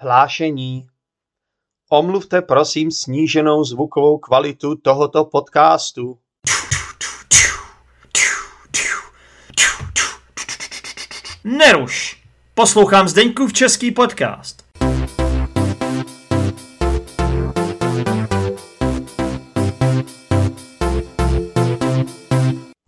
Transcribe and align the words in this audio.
Hlášení. 0.00 0.88
Omluvte 1.90 2.42
prosím 2.42 2.90
sníženou 2.90 3.64
zvukovou 3.64 4.18
kvalitu 4.18 4.76
tohoto 4.76 5.24
podcastu. 5.24 6.18
Neruš! 11.44 12.22
Poslouchám 12.54 13.08
Zdeňkův 13.08 13.52
český 13.52 13.90
podcast. 13.90 14.62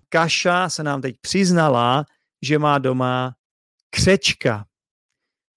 Kaša 0.08 0.68
se 0.68 0.82
nám 0.82 1.00
teď 1.00 1.16
přiznala, 1.20 2.04
že 2.42 2.58
má 2.58 2.78
doma 2.78 3.34
křečka. 3.90 4.69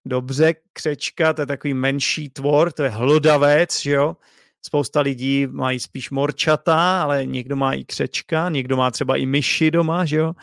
Dobře, 0.05 0.53
křečka, 0.73 1.33
to 1.33 1.41
je 1.41 1.45
takový 1.45 1.73
menší 1.73 2.29
tvor, 2.29 2.71
to 2.71 2.83
je 2.83 2.89
hlodavec, 2.89 3.81
že 3.81 3.91
jo? 3.91 4.17
Spousta 4.65 5.01
lidí 5.01 5.47
mají 5.47 5.79
spíš 5.79 6.09
morčata, 6.09 7.01
ale 7.03 7.25
někdo 7.25 7.55
má 7.55 7.73
i 7.73 7.85
křečka, 7.85 8.49
někdo 8.49 8.77
má 8.77 8.91
třeba 8.91 9.15
i 9.15 9.25
myši 9.25 9.71
doma, 9.71 10.05
že 10.05 10.17
jo? 10.17 10.33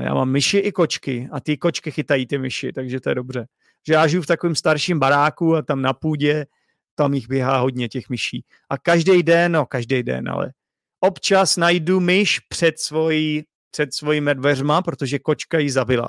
Já 0.00 0.14
mám 0.14 0.30
myši 0.30 0.58
i 0.58 0.72
kočky 0.72 1.28
a 1.32 1.40
ty 1.40 1.56
kočky 1.56 1.90
chytají 1.90 2.26
ty 2.26 2.38
myši, 2.38 2.72
takže 2.72 3.00
to 3.00 3.08
je 3.08 3.14
dobře. 3.14 3.46
Že 3.86 3.92
já 3.92 4.06
žiju 4.06 4.22
v 4.22 4.26
takovém 4.26 4.54
starším 4.54 4.98
baráku 4.98 5.56
a 5.56 5.62
tam 5.62 5.82
na 5.82 5.92
půdě, 5.92 6.46
tam 6.94 7.14
jich 7.14 7.28
běhá 7.28 7.58
hodně 7.58 7.88
těch 7.88 8.08
myší. 8.08 8.44
A 8.70 8.78
každý 8.78 9.22
den, 9.22 9.52
no 9.52 9.66
každý 9.66 10.02
den, 10.02 10.28
ale 10.28 10.52
občas 11.00 11.56
najdu 11.56 12.00
myš 12.00 12.40
před 12.40 12.78
svojí, 12.78 13.44
před 13.70 13.94
svojimi 13.94 14.34
dveřma, 14.34 14.82
protože 14.82 15.18
kočka 15.18 15.58
ji 15.58 15.70
zabila. 15.70 16.08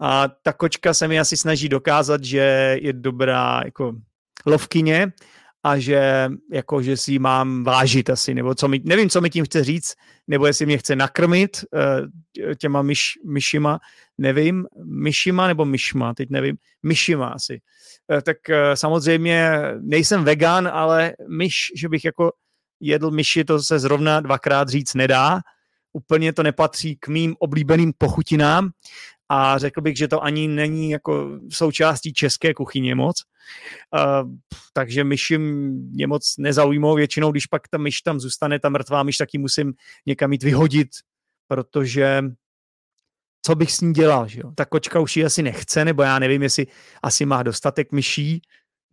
A 0.00 0.28
ta 0.28 0.52
kočka 0.52 0.94
se 0.94 1.08
mi 1.08 1.20
asi 1.20 1.36
snaží 1.36 1.68
dokázat, 1.68 2.24
že 2.24 2.76
je 2.82 2.92
dobrá 2.92 3.60
jako 3.64 3.94
lovkyně 4.46 5.12
a 5.64 5.78
že, 5.78 6.28
jako, 6.52 6.82
že 6.82 6.96
si 6.96 7.18
mám 7.18 7.64
vážit 7.64 8.10
asi, 8.10 8.34
nebo 8.34 8.54
co 8.54 8.68
mi, 8.68 8.80
nevím, 8.84 9.10
co 9.10 9.20
mi 9.20 9.30
tím 9.30 9.44
chce 9.44 9.64
říct, 9.64 9.94
nebo 10.26 10.46
jestli 10.46 10.66
mě 10.66 10.78
chce 10.78 10.96
nakrmit 10.96 11.64
uh, 11.72 12.54
těma 12.54 12.82
myš, 12.82 13.12
myšima, 13.26 13.78
nevím, 14.18 14.66
myšima 14.84 15.46
nebo 15.46 15.64
myšma, 15.64 16.14
teď 16.14 16.30
nevím, 16.30 16.56
myšima 16.82 17.28
asi. 17.28 17.60
Uh, 18.12 18.20
tak 18.20 18.36
uh, 18.48 18.54
samozřejmě 18.74 19.50
nejsem 19.80 20.24
vegan, 20.24 20.68
ale 20.68 21.12
myš, 21.28 21.72
že 21.76 21.88
bych 21.88 22.04
jako 22.04 22.32
jedl 22.80 23.10
myši, 23.10 23.44
to 23.44 23.62
se 23.62 23.78
zrovna 23.78 24.20
dvakrát 24.20 24.68
říct 24.68 24.94
nedá, 24.94 25.40
úplně 25.98 26.32
to 26.32 26.42
nepatří 26.42 26.96
k 26.96 27.08
mým 27.08 27.36
oblíbeným 27.38 27.92
pochutinám 27.98 28.70
a 29.28 29.58
řekl 29.58 29.80
bych, 29.80 29.96
že 29.96 30.08
to 30.08 30.22
ani 30.22 30.48
není 30.48 30.90
jako 30.90 31.38
součástí 31.50 32.12
české 32.12 32.54
kuchyně 32.54 32.94
moc. 32.94 33.22
Uh, 33.94 34.30
takže 34.72 35.04
myši 35.04 35.38
mě 35.38 36.06
moc 36.06 36.34
nezaujmou. 36.38 36.94
Většinou, 36.94 37.30
když 37.30 37.46
pak 37.46 37.68
ta 37.68 37.78
myš 37.78 38.02
tam 38.02 38.20
zůstane, 38.20 38.60
ta 38.60 38.68
mrtvá 38.68 39.02
myš, 39.02 39.16
tak 39.16 39.34
ji 39.34 39.38
musím 39.40 39.74
někam 40.06 40.32
jít 40.32 40.42
vyhodit, 40.42 40.88
protože 41.48 42.22
co 43.46 43.54
bych 43.54 43.72
s 43.72 43.80
ní 43.80 43.92
dělal, 43.92 44.28
že 44.28 44.40
jo? 44.40 44.52
Ta 44.54 44.64
kočka 44.64 45.00
už 45.00 45.16
ji 45.16 45.24
asi 45.24 45.42
nechce, 45.42 45.84
nebo 45.84 46.02
já 46.02 46.18
nevím, 46.18 46.42
jestli 46.42 46.66
asi 47.02 47.26
má 47.26 47.42
dostatek 47.42 47.92
myší, 47.92 48.42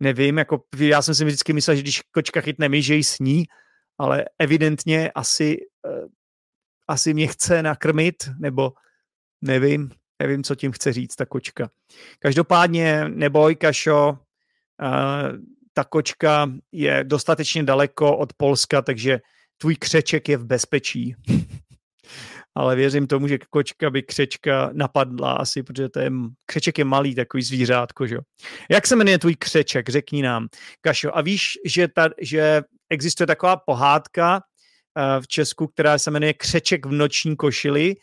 nevím, 0.00 0.38
jako 0.38 0.62
já 0.78 1.02
jsem 1.02 1.14
si 1.14 1.24
vždycky 1.24 1.52
myslel, 1.52 1.76
že 1.76 1.82
když 1.82 2.00
kočka 2.00 2.40
chytne 2.40 2.68
myš, 2.68 2.86
že 2.86 2.94
ji 2.94 3.04
sní, 3.04 3.44
ale 3.98 4.24
evidentně 4.38 5.10
asi, 5.10 5.56
uh, 5.88 6.08
asi 6.88 7.14
mě 7.14 7.26
chce 7.26 7.62
nakrmit, 7.62 8.16
nebo 8.38 8.72
nevím, 9.42 9.90
Nevím, 10.22 10.44
co 10.44 10.54
tím 10.54 10.72
chce 10.72 10.92
říct 10.92 11.16
ta 11.16 11.26
kočka. 11.26 11.70
Každopádně 12.18 13.04
neboj, 13.08 13.56
Kašo, 13.56 14.10
uh, 14.10 14.18
ta 15.72 15.84
kočka 15.84 16.52
je 16.72 17.04
dostatečně 17.04 17.62
daleko 17.62 18.16
od 18.16 18.32
Polska, 18.32 18.82
takže 18.82 19.20
tvůj 19.58 19.76
křeček 19.76 20.28
je 20.28 20.36
v 20.36 20.44
bezpečí. 20.44 21.14
Ale 22.54 22.76
věřím 22.76 23.06
tomu, 23.06 23.28
že 23.28 23.38
kočka 23.50 23.90
by 23.90 24.02
křečka 24.02 24.70
napadla 24.72 25.32
asi, 25.32 25.62
protože 25.62 25.88
to 25.88 26.00
je, 26.00 26.10
křeček 26.46 26.78
je 26.78 26.84
malý 26.84 27.14
takový 27.14 27.42
zvířátko, 27.42 28.06
že 28.06 28.16
Jak 28.70 28.86
se 28.86 28.96
jmenuje 28.96 29.18
tvůj 29.18 29.36
křeček? 29.36 29.88
Řekni 29.88 30.22
nám, 30.22 30.48
Kašo. 30.80 31.16
A 31.16 31.20
víš, 31.20 31.58
že, 31.64 31.88
ta, 31.88 32.08
že 32.20 32.62
existuje 32.90 33.26
taková 33.26 33.56
pohádka 33.56 34.40
v 35.20 35.28
Česku, 35.28 35.66
která 35.66 35.98
se 35.98 36.10
jmenuje 36.10 36.32
Křeček 36.32 36.86
v 36.86 36.92
noční 36.92 37.36
košili, 37.36 37.94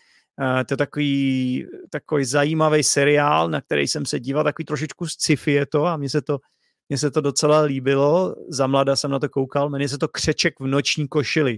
Uh, 0.41 0.63
to 0.63 0.73
je 0.73 0.77
takový, 0.77 1.65
takový 1.89 2.25
zajímavý 2.25 2.83
seriál, 2.83 3.49
na 3.49 3.61
který 3.61 3.87
jsem 3.87 4.05
se 4.05 4.19
díval, 4.19 4.43
takový 4.43 4.65
trošičku 4.65 5.07
sci-fi 5.07 5.51
je 5.51 5.65
to 5.65 5.85
a 5.85 5.97
mně 5.97 6.09
se 6.09 6.21
to, 6.21 6.39
mně 6.89 6.97
se 6.97 7.11
to 7.11 7.21
docela 7.21 7.61
líbilo. 7.61 8.35
Za 8.49 8.67
mlada 8.67 8.95
jsem 8.95 9.11
na 9.11 9.19
to 9.19 9.29
koukal, 9.29 9.69
jmenuje 9.69 9.89
se 9.89 9.97
to 9.97 10.07
Křeček 10.07 10.59
v 10.59 10.67
noční 10.67 11.07
košili. 11.07 11.57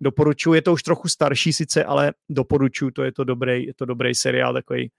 Doporučuji, 0.00 0.54
je 0.54 0.62
to 0.62 0.72
už 0.72 0.82
trochu 0.82 1.08
starší 1.08 1.52
sice, 1.52 1.84
ale 1.84 2.12
doporučuji, 2.30 2.90
to 2.90 3.02
je 3.02 3.12
to 3.12 3.24
dobrý, 3.24 3.64
je 3.64 3.74
to 3.74 3.84
dobrý 3.84 4.14
seriál, 4.14 4.52
takový 4.52 4.90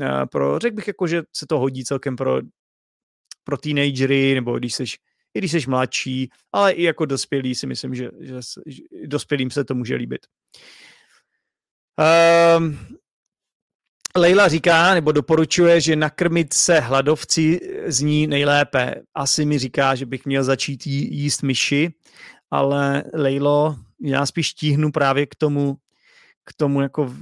uh, 0.00 0.26
pro, 0.32 0.58
řekl 0.58 0.76
bych 0.76 0.88
jako, 0.88 1.06
že 1.06 1.22
se 1.36 1.46
to 1.46 1.58
hodí 1.58 1.84
celkem 1.84 2.16
pro, 2.16 2.40
pro 3.44 3.56
teenagery, 3.56 4.34
nebo 4.34 4.58
když 4.58 4.74
seš, 4.74 4.98
i 5.38 5.40
když 5.40 5.52
jsi 5.52 5.70
mladší, 5.70 6.30
ale 6.52 6.72
i 6.72 6.82
jako 6.82 7.06
dospělý 7.06 7.54
si 7.54 7.66
myslím, 7.66 7.94
že, 7.94 8.10
že, 8.20 8.34
že 8.66 8.82
dospělým 9.06 9.50
se 9.50 9.64
to 9.64 9.74
může 9.74 9.94
líbit. 9.94 10.26
Um, 12.58 12.78
Leila 14.16 14.48
říká, 14.48 14.94
nebo 14.94 15.12
doporučuje, 15.12 15.80
že 15.80 15.96
nakrmit 15.96 16.52
se 16.52 16.80
hladovci 16.80 17.60
zní 17.86 18.26
nejlépe. 18.26 18.94
Asi 19.14 19.44
mi 19.44 19.58
říká, 19.58 19.94
že 19.94 20.06
bych 20.06 20.26
měl 20.26 20.44
začít 20.44 20.86
jí, 20.86 21.18
jíst 21.22 21.42
myši, 21.42 21.94
ale 22.50 23.04
Lejlo, 23.14 23.76
já 24.02 24.26
spíš 24.26 24.54
tíhnu 24.54 24.92
právě 24.92 25.26
k 25.26 25.34
tomu, 25.34 25.76
k 26.44 26.52
tomu 26.56 26.82
jako 26.82 27.14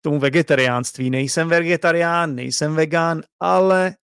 tomu 0.00 0.18
vegetariánství. 0.18 1.10
Nejsem 1.10 1.48
vegetarián, 1.48 2.34
nejsem 2.34 2.74
vegan, 2.74 3.22
ale 3.40 3.94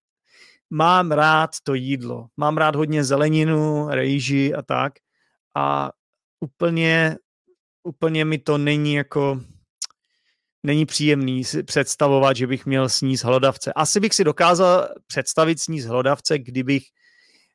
mám 0.70 1.12
rád 1.12 1.50
to 1.64 1.74
jídlo. 1.74 2.28
Mám 2.38 2.58
rád 2.58 2.76
hodně 2.76 3.04
zeleninu, 3.04 3.88
rejži 3.90 4.54
a 4.54 4.62
tak. 4.62 4.94
A 5.56 5.92
úplně, 6.40 7.18
úplně 7.84 8.26
mi 8.26 8.38
to 8.38 8.58
není 8.58 8.94
jako 8.94 9.40
není 10.64 10.86
příjemný 10.86 11.44
si 11.44 11.64
představovat, 11.64 12.36
že 12.36 12.48
bych 12.48 12.66
měl 12.66 12.90
sníst 12.90 13.24
hlodavce. 13.24 13.74
Asi 13.74 14.00
bych 14.00 14.14
si 14.14 14.24
dokázal 14.24 14.90
představit 15.08 15.62
sníst 15.62 15.88
hlodavce, 15.88 16.40
kdybych, 16.40 16.84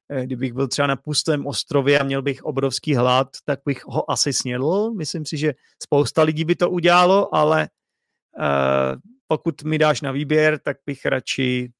eh, 0.08 0.26
kdybych 0.26 0.52
byl 0.52 0.68
třeba 0.68 0.86
na 0.86 0.96
pustém 0.96 1.46
ostrově 1.46 1.98
a 1.98 2.04
měl 2.04 2.22
bych 2.22 2.44
obrovský 2.44 2.94
hlad, 2.94 3.28
tak 3.44 3.60
bych 3.66 3.84
ho 3.86 4.10
asi 4.10 4.32
snědl. 4.32 4.90
Myslím 4.90 5.26
si, 5.26 5.36
že 5.36 5.54
spousta 5.82 6.22
lidí 6.22 6.44
by 6.44 6.56
to 6.56 6.70
udělalo, 6.70 7.34
ale 7.34 7.68
uh, 8.38 9.00
pokud 9.26 9.62
mi 9.62 9.78
dáš 9.78 10.00
na 10.00 10.12
výběr, 10.12 10.58
tak 10.58 10.76
bych 10.86 11.04
radši 11.04 11.72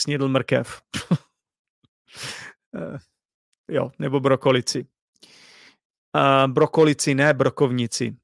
snědl 0.00 0.28
mrkev. 0.28 0.80
uh, 1.10 2.96
jo, 3.70 3.90
nebo 3.98 4.20
brokolici. 4.20 4.86
Uh, 6.16 6.52
brokolici, 6.52 7.14
ne 7.14 7.34
brokovnici. 7.34 8.16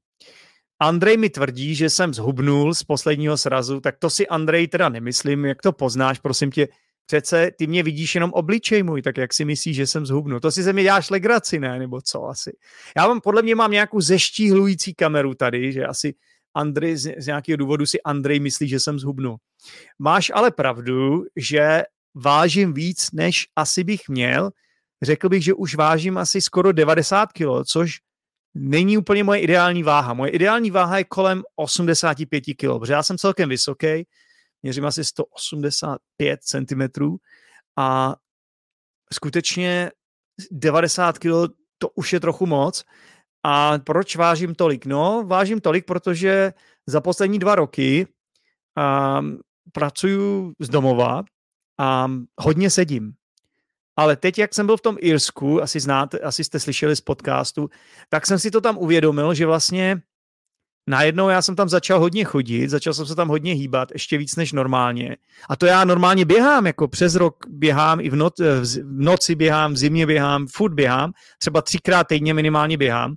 Andrej 0.81 1.17
mi 1.17 1.29
tvrdí, 1.29 1.75
že 1.75 1.89
jsem 1.89 2.13
zhubnul 2.13 2.73
z 2.73 2.83
posledního 2.83 3.37
srazu, 3.37 3.79
tak 3.79 3.97
to 3.97 4.09
si 4.09 4.27
Andrej 4.27 4.67
teda 4.67 4.89
nemyslím, 4.89 5.45
jak 5.45 5.61
to 5.61 5.71
poznáš, 5.71 6.19
prosím 6.19 6.51
tě, 6.51 6.67
přece 7.05 7.51
ty 7.57 7.67
mě 7.67 7.83
vidíš 7.83 8.15
jenom 8.15 8.33
obličej 8.33 8.83
můj, 8.83 9.01
tak 9.01 9.17
jak 9.17 9.33
si 9.33 9.45
myslíš, 9.45 9.75
že 9.75 9.87
jsem 9.87 10.05
zhubnul? 10.05 10.39
To 10.39 10.51
si 10.51 10.63
ze 10.63 10.73
mě 10.73 10.83
děláš 10.83 11.09
legraci, 11.09 11.59
ne? 11.59 11.79
Nebo 11.79 12.01
co 12.01 12.23
asi? 12.23 12.51
Já 12.97 13.07
mám, 13.07 13.21
podle 13.21 13.41
mě 13.41 13.55
mám 13.55 13.71
nějakou 13.71 14.01
zeštíhlující 14.01 14.93
kameru 14.93 15.33
tady, 15.33 15.71
že 15.71 15.85
asi 15.85 16.13
Andrej, 16.53 16.97
z, 16.97 17.25
nějakého 17.27 17.57
důvodu 17.57 17.85
si 17.85 18.01
Andrej 18.01 18.39
myslí, 18.39 18.67
že 18.67 18.79
jsem 18.79 18.99
zhubnul. 18.99 19.37
Máš 19.99 20.31
ale 20.35 20.51
pravdu, 20.51 21.23
že 21.35 21.83
vážím 22.15 22.73
víc, 22.73 23.11
než 23.11 23.47
asi 23.55 23.83
bych 23.83 24.09
měl. 24.09 24.51
Řekl 25.01 25.29
bych, 25.29 25.43
že 25.43 25.53
už 25.53 25.75
vážím 25.75 26.17
asi 26.17 26.41
skoro 26.41 26.71
90 26.71 27.31
kg, 27.33 27.65
což 27.65 27.99
není 28.53 28.97
úplně 28.97 29.23
moje 29.23 29.39
ideální 29.39 29.83
váha. 29.83 30.13
Moje 30.13 30.31
ideální 30.31 30.71
váha 30.71 30.97
je 30.97 31.03
kolem 31.03 31.43
85 31.55 32.41
kg, 32.41 32.79
protože 32.79 32.93
já 32.93 33.03
jsem 33.03 33.17
celkem 33.17 33.49
vysoký, 33.49 34.07
měřím 34.63 34.85
asi 34.85 35.03
185 35.03 36.39
cm 36.43 36.81
a 37.77 38.15
skutečně 39.13 39.91
90 40.51 41.19
kg 41.19 41.31
to 41.77 41.89
už 41.89 42.13
je 42.13 42.19
trochu 42.19 42.45
moc. 42.45 42.83
A 43.43 43.79
proč 43.83 44.15
vážím 44.15 44.55
tolik? 44.55 44.85
No, 44.85 45.23
vážím 45.27 45.61
tolik, 45.61 45.85
protože 45.85 46.53
za 46.87 47.01
poslední 47.01 47.39
dva 47.39 47.55
roky 47.55 48.07
um, 49.19 49.39
pracuju 49.71 50.53
z 50.59 50.69
domova 50.69 51.23
a 51.79 52.11
hodně 52.37 52.69
sedím. 52.69 53.13
Ale 53.95 54.15
teď, 54.15 54.37
jak 54.39 54.53
jsem 54.53 54.65
byl 54.65 54.77
v 54.77 54.81
tom 54.81 54.97
Irsku, 54.99 55.61
asi 55.61 55.79
znáte, 55.79 56.19
asi 56.19 56.43
jste 56.43 56.59
slyšeli 56.59 56.95
z 56.95 57.01
podcastu, 57.01 57.69
tak 58.09 58.27
jsem 58.27 58.39
si 58.39 58.51
to 58.51 58.61
tam 58.61 58.77
uvědomil, 58.77 59.33
že 59.33 59.45
vlastně 59.45 60.01
najednou 60.89 61.29
já 61.29 61.41
jsem 61.41 61.55
tam 61.55 61.69
začal 61.69 61.99
hodně 61.99 62.23
chodit, 62.23 62.69
začal 62.69 62.93
jsem 62.93 63.05
se 63.05 63.15
tam 63.15 63.27
hodně 63.27 63.53
hýbat, 63.53 63.89
ještě 63.93 64.17
víc 64.17 64.35
než 64.35 64.51
normálně. 64.51 65.17
A 65.49 65.55
to 65.55 65.65
já 65.65 65.85
normálně 65.85 66.25
běhám, 66.25 66.67
jako 66.67 66.87
přes 66.87 67.15
rok 67.15 67.45
běhám, 67.49 67.99
i 67.99 68.09
v, 68.09 68.15
noc, 68.15 68.39
v 68.39 69.01
noci 69.01 69.35
běhám, 69.35 69.73
v 69.73 69.77
zimě 69.77 70.05
běhám, 70.05 70.47
furt 70.47 70.73
běhám, 70.73 71.11
třeba 71.37 71.61
třikrát 71.61 72.07
týdně 72.07 72.33
minimálně 72.33 72.77
běhám. 72.77 73.15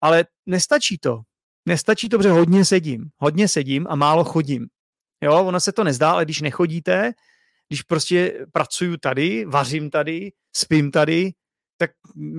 Ale 0.00 0.24
nestačí 0.46 0.98
to. 0.98 1.20
Nestačí 1.66 2.08
to, 2.08 2.16
protože 2.16 2.30
hodně 2.30 2.64
sedím. 2.64 3.10
Hodně 3.16 3.48
sedím 3.48 3.86
a 3.90 3.94
málo 3.94 4.24
chodím. 4.24 4.66
Jo, 5.20 5.44
ono 5.44 5.60
se 5.60 5.72
to 5.72 5.84
nezdá, 5.84 6.12
ale 6.12 6.24
když 6.24 6.40
nechodíte, 6.40 7.12
když 7.68 7.82
prostě 7.82 8.46
pracuju 8.52 8.96
tady, 8.96 9.44
vařím 9.44 9.90
tady, 9.90 10.32
spím 10.56 10.90
tady, 10.90 11.32
tak 11.76 11.90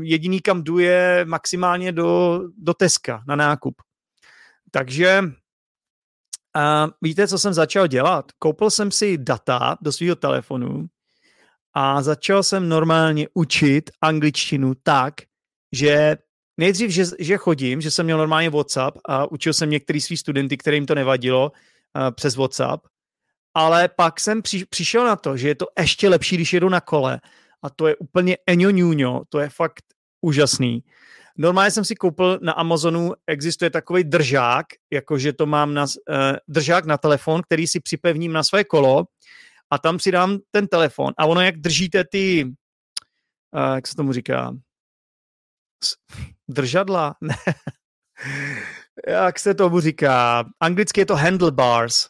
jediný, 0.02 0.42
kam 0.42 0.64
jdu, 0.64 0.80
je 0.80 1.26
maximálně 1.26 1.92
do, 1.92 2.42
do 2.58 2.74
Teska 2.74 3.24
na 3.28 3.36
nákup. 3.36 3.82
Takže 4.72 5.24
a 6.56 6.88
víte, 7.02 7.28
co 7.28 7.40
jsem 7.40 7.54
začal 7.54 7.88
dělat? 7.88 8.32
Koupil 8.40 8.70
jsem 8.70 8.92
si 8.92 9.18
data 9.18 9.78
do 9.82 9.92
svého 9.92 10.16
telefonu 10.16 10.88
a 11.74 12.02
začal 12.02 12.44
jsem 12.44 12.70
normálně 12.70 13.28
učit 13.34 13.92
angličtinu 14.02 14.74
tak, 14.84 15.14
že 15.72 16.18
nejdřív, 16.62 16.90
že, 16.90 17.04
že 17.20 17.38
chodím, 17.38 17.82
že 17.82 17.92
jsem 17.92 18.06
měl 18.06 18.18
normálně 18.18 18.50
WhatsApp 18.50 18.98
a 19.06 19.32
učil 19.32 19.54
jsem 19.54 19.70
některý 19.70 20.02
svý 20.02 20.18
studenty, 20.18 20.58
kterým 20.58 20.86
to 20.86 20.96
nevadilo, 20.96 21.52
uh, 21.52 22.12
přes 22.12 22.36
WhatsApp, 22.36 22.86
ale 23.54 23.90
pak 23.90 24.20
jsem 24.20 24.42
při, 24.42 24.66
přišel 24.66 25.06
na 25.06 25.16
to, 25.16 25.38
že 25.38 25.48
je 25.48 25.56
to 25.56 25.66
ještě 25.80 26.10
lepší, 26.10 26.36
když 26.36 26.54
jedu 26.54 26.70
na 26.70 26.82
kole. 26.82 27.22
A 27.64 27.70
to 27.70 27.88
je 27.88 27.96
úplně 27.96 28.38
eňo 28.48 28.70
ňuňo, 28.70 29.22
to 29.30 29.40
je 29.40 29.50
fakt 29.50 29.84
úžasný. 30.22 30.84
Normálně 31.38 31.72
jsem 31.72 31.86
si 31.86 31.96
koupil 31.96 32.40
na 32.42 32.54
Amazonu, 32.54 33.14
existuje 33.28 33.70
takový 33.70 34.04
držák, 34.04 34.66
jakože 34.94 35.34
to 35.34 35.46
mám 35.46 35.74
na, 35.74 35.84
uh, 35.84 36.38
držák 36.48 36.86
na 36.86 36.98
telefon, 36.98 37.42
který 37.42 37.68
si 37.68 37.80
připevním 37.80 38.34
na 38.34 38.44
své 38.44 38.64
kolo 38.64 39.06
a 39.70 39.78
tam 39.78 40.00
si 40.00 40.12
dám 40.12 40.38
ten 40.52 40.68
telefon. 40.68 41.14
A 41.18 41.26
ono, 41.26 41.42
jak 41.42 41.58
držíte 41.58 42.04
ty, 42.04 42.46
uh, 42.46 43.76
jak 43.76 43.88
se 43.88 43.96
tomu 43.96 44.14
říká, 44.14 44.54
držadla? 46.54 47.16
Ne. 47.22 47.36
jak 49.08 49.40
se 49.40 49.54
tomu 49.54 49.80
říká? 49.80 50.46
Anglicky 50.60 51.02
je 51.02 51.06
to 51.06 51.16
handlebars. 51.16 52.08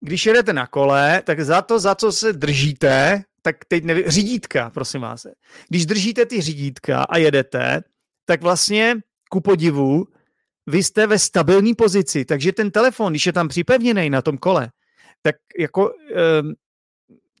Když 0.00 0.26
jedete 0.26 0.52
na 0.52 0.66
kole, 0.66 1.22
tak 1.26 1.40
za 1.40 1.62
to, 1.62 1.78
za 1.78 1.94
co 1.94 2.12
se 2.12 2.32
držíte, 2.32 3.22
tak 3.42 3.64
teď 3.64 3.84
nevím, 3.84 4.04
řídítka, 4.06 4.70
prosím 4.70 5.00
vás. 5.00 5.26
Když 5.68 5.86
držíte 5.86 6.26
ty 6.26 6.40
řídítka 6.40 7.02
a 7.02 7.18
jedete, 7.18 7.82
tak 8.24 8.42
vlastně 8.42 8.96
ku 9.30 9.40
podivu, 9.40 10.06
vy 10.66 10.82
jste 10.82 11.06
ve 11.06 11.18
stabilní 11.18 11.74
pozici, 11.74 12.24
takže 12.24 12.52
ten 12.52 12.70
telefon, 12.70 13.12
když 13.12 13.26
je 13.26 13.32
tam 13.32 13.48
připevněný 13.48 14.10
na 14.10 14.22
tom 14.22 14.38
kole, 14.38 14.70
tak 15.22 15.36
jako, 15.58 15.90
um, 16.40 16.54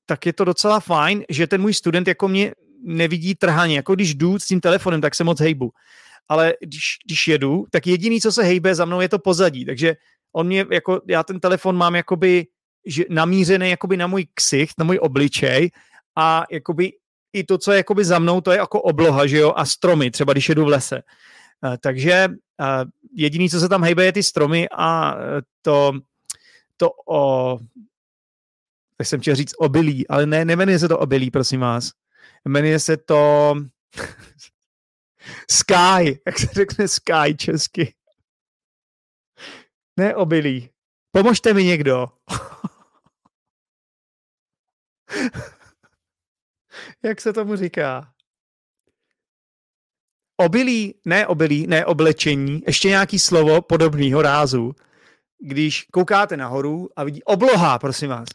tak 0.06 0.26
je 0.26 0.32
to 0.32 0.44
docela 0.44 0.80
fajn, 0.80 1.24
že 1.28 1.46
ten 1.46 1.60
můj 1.60 1.74
student 1.74 2.08
jako 2.08 2.28
mě 2.28 2.54
nevidí 2.82 3.34
trhaně. 3.34 3.76
Jako 3.76 3.94
když 3.94 4.14
jdu 4.14 4.38
s 4.38 4.46
tím 4.46 4.60
telefonem, 4.60 5.00
tak 5.00 5.14
se 5.14 5.24
moc 5.24 5.40
hejbu. 5.40 5.70
Ale 6.28 6.54
když, 6.60 6.82
když 7.06 7.28
jedu, 7.28 7.66
tak 7.70 7.86
jediný, 7.86 8.20
co 8.20 8.32
se 8.32 8.42
hejbe 8.42 8.74
za 8.74 8.84
mnou, 8.84 9.00
je 9.00 9.08
to 9.08 9.18
pozadí. 9.18 9.64
Takže 9.64 9.96
on 10.32 10.46
mě, 10.46 10.66
jako, 10.72 11.00
já 11.08 11.22
ten 11.22 11.40
telefon 11.40 11.76
mám 11.76 11.96
jakoby 11.96 12.46
že 12.88 13.04
namířený 13.08 13.70
jakoby 13.70 13.96
na 13.96 14.06
můj 14.06 14.26
ksicht, 14.34 14.74
na 14.78 14.84
můj 14.84 14.98
obličej 15.02 15.70
a 16.16 16.44
jakoby 16.50 16.92
i 17.32 17.44
to, 17.44 17.58
co 17.58 17.72
je 17.72 17.76
jakoby 17.76 18.04
za 18.04 18.18
mnou, 18.18 18.40
to 18.40 18.50
je 18.50 18.58
jako 18.58 18.82
obloha, 18.82 19.26
že 19.26 19.38
jo, 19.38 19.52
a 19.56 19.64
stromy, 19.64 20.10
třeba 20.10 20.32
když 20.32 20.48
jedu 20.48 20.64
v 20.64 20.68
lese. 20.68 21.02
Uh, 21.64 21.76
takže 21.80 22.28
uh, 22.28 22.90
jediný, 23.12 23.50
co 23.50 23.60
se 23.60 23.68
tam 23.68 23.82
hejbe, 23.82 24.04
je 24.04 24.12
ty 24.12 24.22
stromy 24.22 24.68
a 24.68 25.14
uh, 25.14 25.20
to, 25.62 25.92
to 26.76 26.90
o, 27.08 27.58
tak 28.96 29.06
jsem 29.06 29.20
chtěl 29.20 29.34
říct 29.34 29.54
obilí, 29.58 30.08
ale 30.08 30.26
ne, 30.26 30.44
nemenuje 30.44 30.78
se 30.78 30.88
to 30.88 30.98
obilí, 30.98 31.30
prosím 31.30 31.60
vás. 31.60 31.90
Jmenuje 32.44 32.80
se 32.80 32.96
to 32.96 33.54
Sky, 35.50 36.20
jak 36.26 36.38
se 36.38 36.46
řekne 36.46 36.88
Sky 36.88 37.36
česky. 37.36 37.94
Ne 39.96 40.14
obilí. 40.14 40.70
Pomožte 41.12 41.54
mi 41.54 41.64
někdo. 41.64 42.08
Jak 47.04 47.20
se 47.20 47.32
tomu 47.32 47.56
říká? 47.56 48.12
Obilí, 50.36 50.94
ne 51.04 51.26
obilí, 51.26 51.66
ne 51.66 51.86
oblečení, 51.86 52.62
ještě 52.66 52.88
nějaký 52.88 53.18
slovo 53.18 53.62
podobného 53.62 54.22
rázu. 54.22 54.74
Když 55.38 55.86
koukáte 55.92 56.36
nahoru 56.36 56.88
a 56.96 57.04
vidí 57.04 57.22
obloha, 57.22 57.78
prosím 57.78 58.08
vás. 58.08 58.28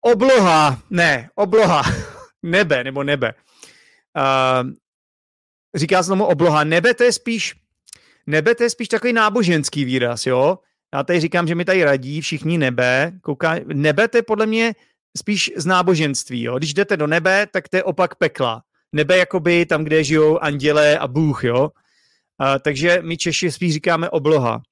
Obloha, 0.00 0.82
ne, 0.90 1.30
obloha, 1.34 1.82
nebe 2.44 2.84
nebo 2.84 3.02
nebe. 3.04 3.34
Uh, 4.16 4.70
říká 5.74 6.02
se 6.02 6.08
tomu 6.08 6.24
obloha. 6.24 6.64
Nebe 6.64 6.94
to 6.94 7.04
je 7.04 7.12
spíš, 7.12 7.54
nebe 8.26 8.54
to 8.54 8.62
je 8.62 8.70
spíš 8.70 8.88
takový 8.88 9.12
náboženský 9.12 9.84
výraz, 9.84 10.26
jo? 10.26 10.58
Já 10.94 11.02
tady 11.02 11.20
říkám, 11.20 11.46
že 11.46 11.54
mi 11.54 11.64
tady 11.64 11.84
radí 11.84 12.20
všichni 12.20 12.58
nebe. 12.58 13.12
Kouká, 13.22 13.54
nebe 13.64 14.08
to 14.08 14.18
je 14.18 14.22
podle 14.22 14.46
mě 14.46 14.74
spíš 15.16 15.52
z 15.56 15.66
náboženství. 15.66 16.42
Jo? 16.42 16.58
Když 16.58 16.74
jdete 16.74 16.96
do 16.96 17.06
nebe, 17.06 17.46
tak 17.46 17.68
to 17.68 17.76
je 17.76 17.84
opak 17.84 18.14
pekla. 18.14 18.62
Nebe 18.92 19.16
jakoby 19.16 19.66
tam, 19.66 19.84
kde 19.84 20.04
žijou 20.04 20.38
anděle 20.38 20.98
a 20.98 21.08
Bůh, 21.08 21.44
jo. 21.44 21.70
A, 22.38 22.58
takže 22.58 22.98
my 23.02 23.16
Češi 23.16 23.52
spíš 23.52 23.72
říkáme 23.72 24.10
obloha. 24.10 24.62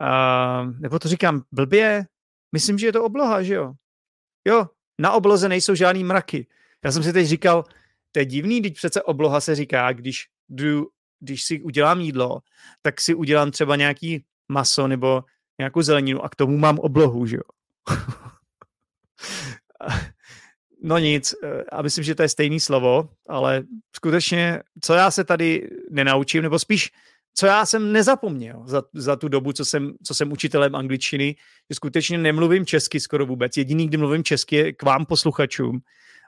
A, 0.00 0.64
nebo 0.78 0.98
to 0.98 1.08
říkám 1.08 1.42
blbě? 1.52 2.06
Myslím, 2.52 2.78
že 2.78 2.86
je 2.86 2.92
to 2.92 3.04
obloha, 3.04 3.42
že 3.42 3.54
jo? 3.54 3.72
Jo, 4.46 4.66
na 5.00 5.12
obloze 5.12 5.48
nejsou 5.48 5.74
žádný 5.74 6.04
mraky. 6.04 6.46
Já 6.84 6.92
jsem 6.92 7.02
si 7.02 7.12
teď 7.12 7.26
říkal, 7.26 7.64
to 8.12 8.18
je 8.18 8.24
divný, 8.24 8.60
když 8.60 8.72
přece 8.72 9.02
obloha 9.02 9.40
se 9.40 9.54
říká, 9.54 9.92
když, 9.92 10.26
jdu, 10.48 10.88
když 11.20 11.42
si 11.42 11.62
udělám 11.62 12.00
jídlo, 12.00 12.40
tak 12.82 13.00
si 13.00 13.14
udělám 13.14 13.50
třeba 13.50 13.76
nějaký 13.76 14.24
maso 14.48 14.88
nebo 14.88 15.24
nějakou 15.58 15.82
zeleninu 15.82 16.24
a 16.24 16.28
k 16.28 16.36
tomu 16.36 16.58
mám 16.58 16.78
oblohu, 16.78 17.26
že 17.26 17.36
jo? 17.36 17.42
No 20.82 20.98
nic, 20.98 21.34
eh, 21.44 21.64
a 21.72 21.82
myslím, 21.82 22.04
že 22.04 22.14
to 22.14 22.22
je 22.22 22.28
stejný 22.28 22.60
slovo, 22.60 23.08
ale 23.28 23.62
skutečně, 23.96 24.62
co 24.80 24.94
já 24.94 25.10
se 25.10 25.24
tady 25.24 25.68
nenaučím, 25.90 26.42
nebo 26.42 26.58
spíš, 26.58 26.92
co 27.34 27.46
já 27.46 27.66
jsem 27.66 27.92
nezapomněl 27.92 28.62
za, 28.66 28.82
za 28.94 29.16
tu 29.16 29.28
dobu, 29.28 29.52
co 29.52 29.64
jsem, 29.64 29.92
co 30.04 30.14
jsem 30.14 30.32
učitelem 30.32 30.74
angličtiny, 30.74 31.36
že 31.70 31.74
skutečně 31.74 32.18
nemluvím 32.18 32.66
česky 32.66 33.00
skoro 33.00 33.26
vůbec. 33.26 33.56
Jediný, 33.56 33.88
kdy 33.88 33.96
mluvím 33.96 34.24
česky, 34.24 34.56
je 34.56 34.72
k 34.72 34.82
vám 34.82 35.06
posluchačům. 35.06 35.80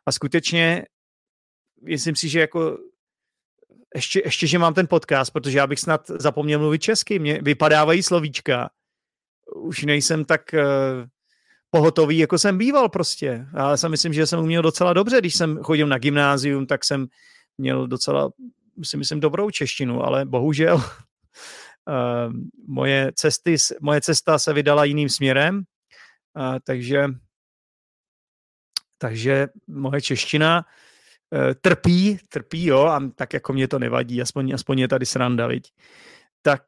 A 0.06 0.12
skutečně 0.12 0.84
myslím 1.82 2.16
si, 2.16 2.28
že 2.28 2.40
jako 2.40 2.78
ještě, 3.94 4.22
ještě, 4.24 4.46
že 4.46 4.58
mám 4.58 4.74
ten 4.74 4.86
podcast, 4.86 5.32
protože 5.32 5.58
já 5.58 5.66
bych 5.66 5.80
snad 5.80 6.06
zapomněl 6.08 6.58
mluvit 6.58 6.82
česky. 6.82 7.18
Mně 7.18 7.38
vypadávají 7.42 8.02
slovíčka. 8.02 8.70
Už 9.54 9.84
nejsem 9.84 10.24
tak 10.24 10.40
uh, 10.54 10.60
pohotový, 11.70 12.18
jako 12.18 12.38
jsem 12.38 12.58
býval 12.58 12.88
prostě. 12.88 13.46
Já 13.56 13.76
si 13.76 13.88
myslím, 13.88 14.12
že 14.12 14.26
jsem 14.26 14.40
uměl 14.40 14.62
docela 14.62 14.92
dobře, 14.92 15.18
když 15.18 15.34
jsem 15.34 15.58
chodil 15.62 15.86
na 15.86 15.98
gymnázium, 15.98 16.66
tak 16.66 16.84
jsem 16.84 17.06
měl 17.58 17.86
docela, 17.86 18.30
si 18.82 18.96
myslím, 18.96 19.20
dobrou 19.20 19.50
češtinu, 19.50 20.02
ale 20.02 20.24
bohužel 20.24 20.76
uh, 20.76 20.82
moje, 22.66 23.12
cesty, 23.14 23.56
moje 23.80 24.00
cesta 24.00 24.38
se 24.38 24.52
vydala 24.52 24.84
jiným 24.84 25.08
směrem, 25.08 25.62
uh, 26.36 26.56
takže, 26.64 27.06
takže 28.98 29.48
moje 29.66 30.00
čeština 30.00 30.64
uh, 31.30 31.40
trpí, 31.60 32.18
trpí, 32.28 32.66
jo, 32.66 32.84
a 32.84 33.00
tak 33.14 33.32
jako 33.32 33.52
mě 33.52 33.68
to 33.68 33.78
nevadí, 33.78 34.22
aspoň, 34.22 34.54
aspoň 34.54 34.78
je 34.78 34.88
tady 34.88 35.06
sranda, 35.06 35.46
viď. 35.46 35.72
Tak 36.42 36.62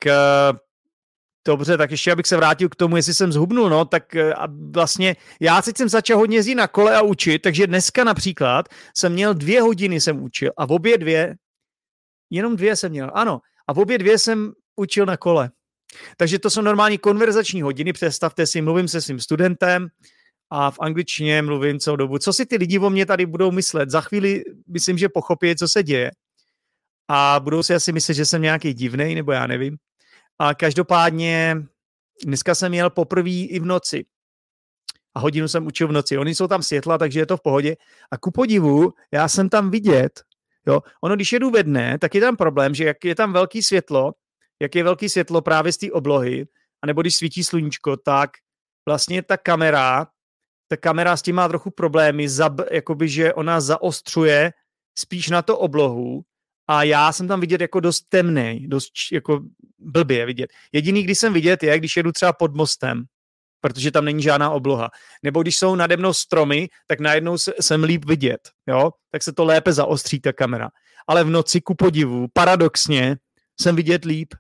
Dobře, 1.47 1.77
tak 1.77 1.91
ještě 1.91 2.13
abych 2.13 2.27
se 2.27 2.37
vrátil 2.37 2.69
k 2.69 2.77
tomu, 2.77 2.97
jestli 2.97 3.15
jsem 3.15 3.33
zhubnul, 3.33 3.69
no, 3.69 3.85
tak 3.85 4.17
eh, 4.17 4.35
a 4.35 4.49
vlastně 4.71 5.17
já 5.41 5.63
teď 5.63 5.77
jsem 5.77 5.89
začal 5.89 6.19
hodně 6.19 6.37
jezdit 6.37 6.55
na 6.55 6.69
kole 6.69 6.97
a 6.97 7.03
učit, 7.03 7.39
takže 7.39 7.67
dneska 7.67 8.05
například 8.05 8.69
jsem 8.97 9.13
měl 9.13 9.35
dvě 9.35 9.61
hodiny 9.61 10.01
jsem 10.01 10.23
učil 10.23 10.53
a 10.57 10.67
v 10.67 10.73
obě 10.73 10.99
dvě, 10.99 11.35
jenom 12.35 12.57
dvě 12.57 12.77
jsem 12.77 12.91
měl, 12.91 13.11
ano, 13.15 13.41
a 13.67 13.73
v 13.73 13.79
obě 13.79 13.99
dvě 13.99 14.19
jsem 14.19 14.53
učil 14.77 15.07
na 15.07 15.17
kole. 15.17 15.51
Takže 16.17 16.39
to 16.39 16.51
jsou 16.51 16.63
normální 16.63 16.99
konverzační 16.99 17.63
hodiny, 17.63 17.93
představte 17.93 18.47
si, 18.47 18.63
mluvím 18.63 18.89
se 18.89 19.01
svým 19.01 19.21
studentem 19.21 19.89
a 20.51 20.71
v 20.71 20.81
angličtině 20.81 21.43
mluvím 21.43 21.79
celou 21.79 21.97
dobu. 21.97 22.19
Co 22.19 22.33
si 22.33 22.47
ty 22.47 22.57
lidi 22.57 22.79
o 22.79 22.91
mě 22.91 23.07
tady 23.07 23.27
budou 23.27 23.51
myslet? 23.51 23.91
Za 23.91 24.01
chvíli 24.01 24.45
myslím, 24.69 24.99
že 24.99 25.09
pochopí, 25.09 25.57
co 25.57 25.69
se 25.69 25.83
děje. 25.83 26.11
A 27.09 27.41
budou 27.41 27.63
si 27.63 27.75
asi 27.75 27.93
myslet, 27.93 28.15
že 28.15 28.25
jsem 28.25 28.43
nějaký 28.43 28.75
divný, 28.75 29.15
nebo 29.15 29.33
já 29.33 29.47
nevím. 29.47 29.77
A 30.39 30.55
každopádně 30.55 31.57
dneska 32.25 32.55
jsem 32.55 32.75
jel 32.75 32.91
poprvé 32.91 33.31
i 33.31 33.61
v 33.61 33.65
noci. 33.65 34.05
A 35.15 35.21
hodinu 35.21 35.49
jsem 35.49 35.67
učil 35.67 35.89
v 35.89 35.93
noci. 35.93 36.19
Oni 36.19 36.35
jsou 36.35 36.49
tam 36.49 36.63
světla, 36.63 36.99
takže 36.99 37.21
je 37.21 37.27
to 37.27 37.37
v 37.37 37.43
pohodě. 37.43 37.77
A 38.11 38.19
ku 38.19 38.31
podivu, 38.31 38.93
já 39.13 39.29
jsem 39.29 39.49
tam 39.49 39.71
vidět, 39.71 40.23
jo, 40.67 40.81
ono 41.05 41.17
když 41.17 41.33
jedu 41.33 41.51
ve 41.51 41.63
dne, 41.63 41.99
tak 41.99 42.15
je 42.15 42.21
tam 42.21 42.37
problém, 42.37 42.75
že 42.75 42.85
jak 42.85 43.05
je 43.05 43.15
tam 43.15 43.33
velký 43.33 43.63
světlo, 43.63 44.13
jak 44.63 44.75
je 44.75 44.85
velký 44.85 45.09
světlo 45.09 45.43
právě 45.43 45.73
z 45.73 45.77
té 45.77 45.93
oblohy, 45.93 46.47
anebo 46.83 47.01
když 47.01 47.17
svítí 47.17 47.45
sluníčko, 47.45 47.97
tak 47.97 48.31
vlastně 48.89 49.23
ta 49.23 49.37
kamera, 49.37 50.07
ta 50.69 50.77
kamera 50.77 51.17
s 51.17 51.23
tím 51.23 51.37
má 51.37 51.49
trochu 51.49 51.71
problémy, 51.71 52.29
zab, 52.29 52.53
jakoby, 52.71 53.09
že 53.09 53.35
ona 53.35 53.61
zaostřuje 53.61 54.53
spíš 54.99 55.29
na 55.29 55.43
to 55.43 55.59
oblohu 55.59 56.23
a 56.69 56.83
já 56.83 57.13
jsem 57.13 57.29
tam 57.29 57.41
vidět 57.41 57.61
jako 57.61 57.81
dost 57.81 58.01
temný, 58.09 58.69
dost 58.69 58.93
jako 59.13 59.41
blbě 59.79 60.27
vidět. 60.27 60.51
Jediný, 60.73 61.03
když 61.03 61.19
jsem 61.19 61.33
vidět, 61.33 61.63
je, 61.63 61.79
když 61.79 61.97
jedu 61.97 62.13
třeba 62.13 62.33
pod 62.33 62.55
mostem, 62.55 63.05
protože 63.65 63.91
tam 63.91 64.05
není 64.05 64.23
žádná 64.23 64.51
obloha. 64.51 64.91
Nebo 65.23 65.43
když 65.43 65.57
jsou 65.57 65.75
nade 65.75 65.97
mnou 65.97 66.13
stromy, 66.13 66.69
tak 66.87 67.01
najednou 67.01 67.39
jsem 67.61 67.85
líp 67.85 68.05
vidět, 68.05 68.51
jo? 68.67 68.91
tak 69.11 69.23
se 69.23 69.33
to 69.33 69.45
lépe 69.45 69.73
zaostří 69.73 70.21
ta 70.21 70.33
kamera. 70.33 70.69
Ale 71.07 71.25
v 71.25 71.31
noci, 71.31 71.61
ku 71.61 71.75
podivu, 71.75 72.29
paradoxně, 72.33 73.17
jsem 73.61 73.77
vidět 73.77 74.05
líp. 74.05 74.35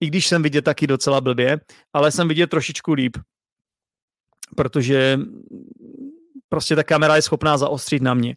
I 0.00 0.06
když 0.06 0.26
jsem 0.26 0.42
vidět 0.42 0.62
taky 0.62 0.86
docela 0.86 1.20
blbě, 1.20 1.60
ale 1.92 2.12
jsem 2.12 2.28
vidět 2.28 2.50
trošičku 2.50 2.92
líp. 2.92 3.16
Protože 4.56 5.18
prostě 6.48 6.76
ta 6.76 6.82
kamera 6.82 7.16
je 7.16 7.22
schopná 7.22 7.58
zaostřit 7.58 8.02
na 8.02 8.14
mě. 8.14 8.36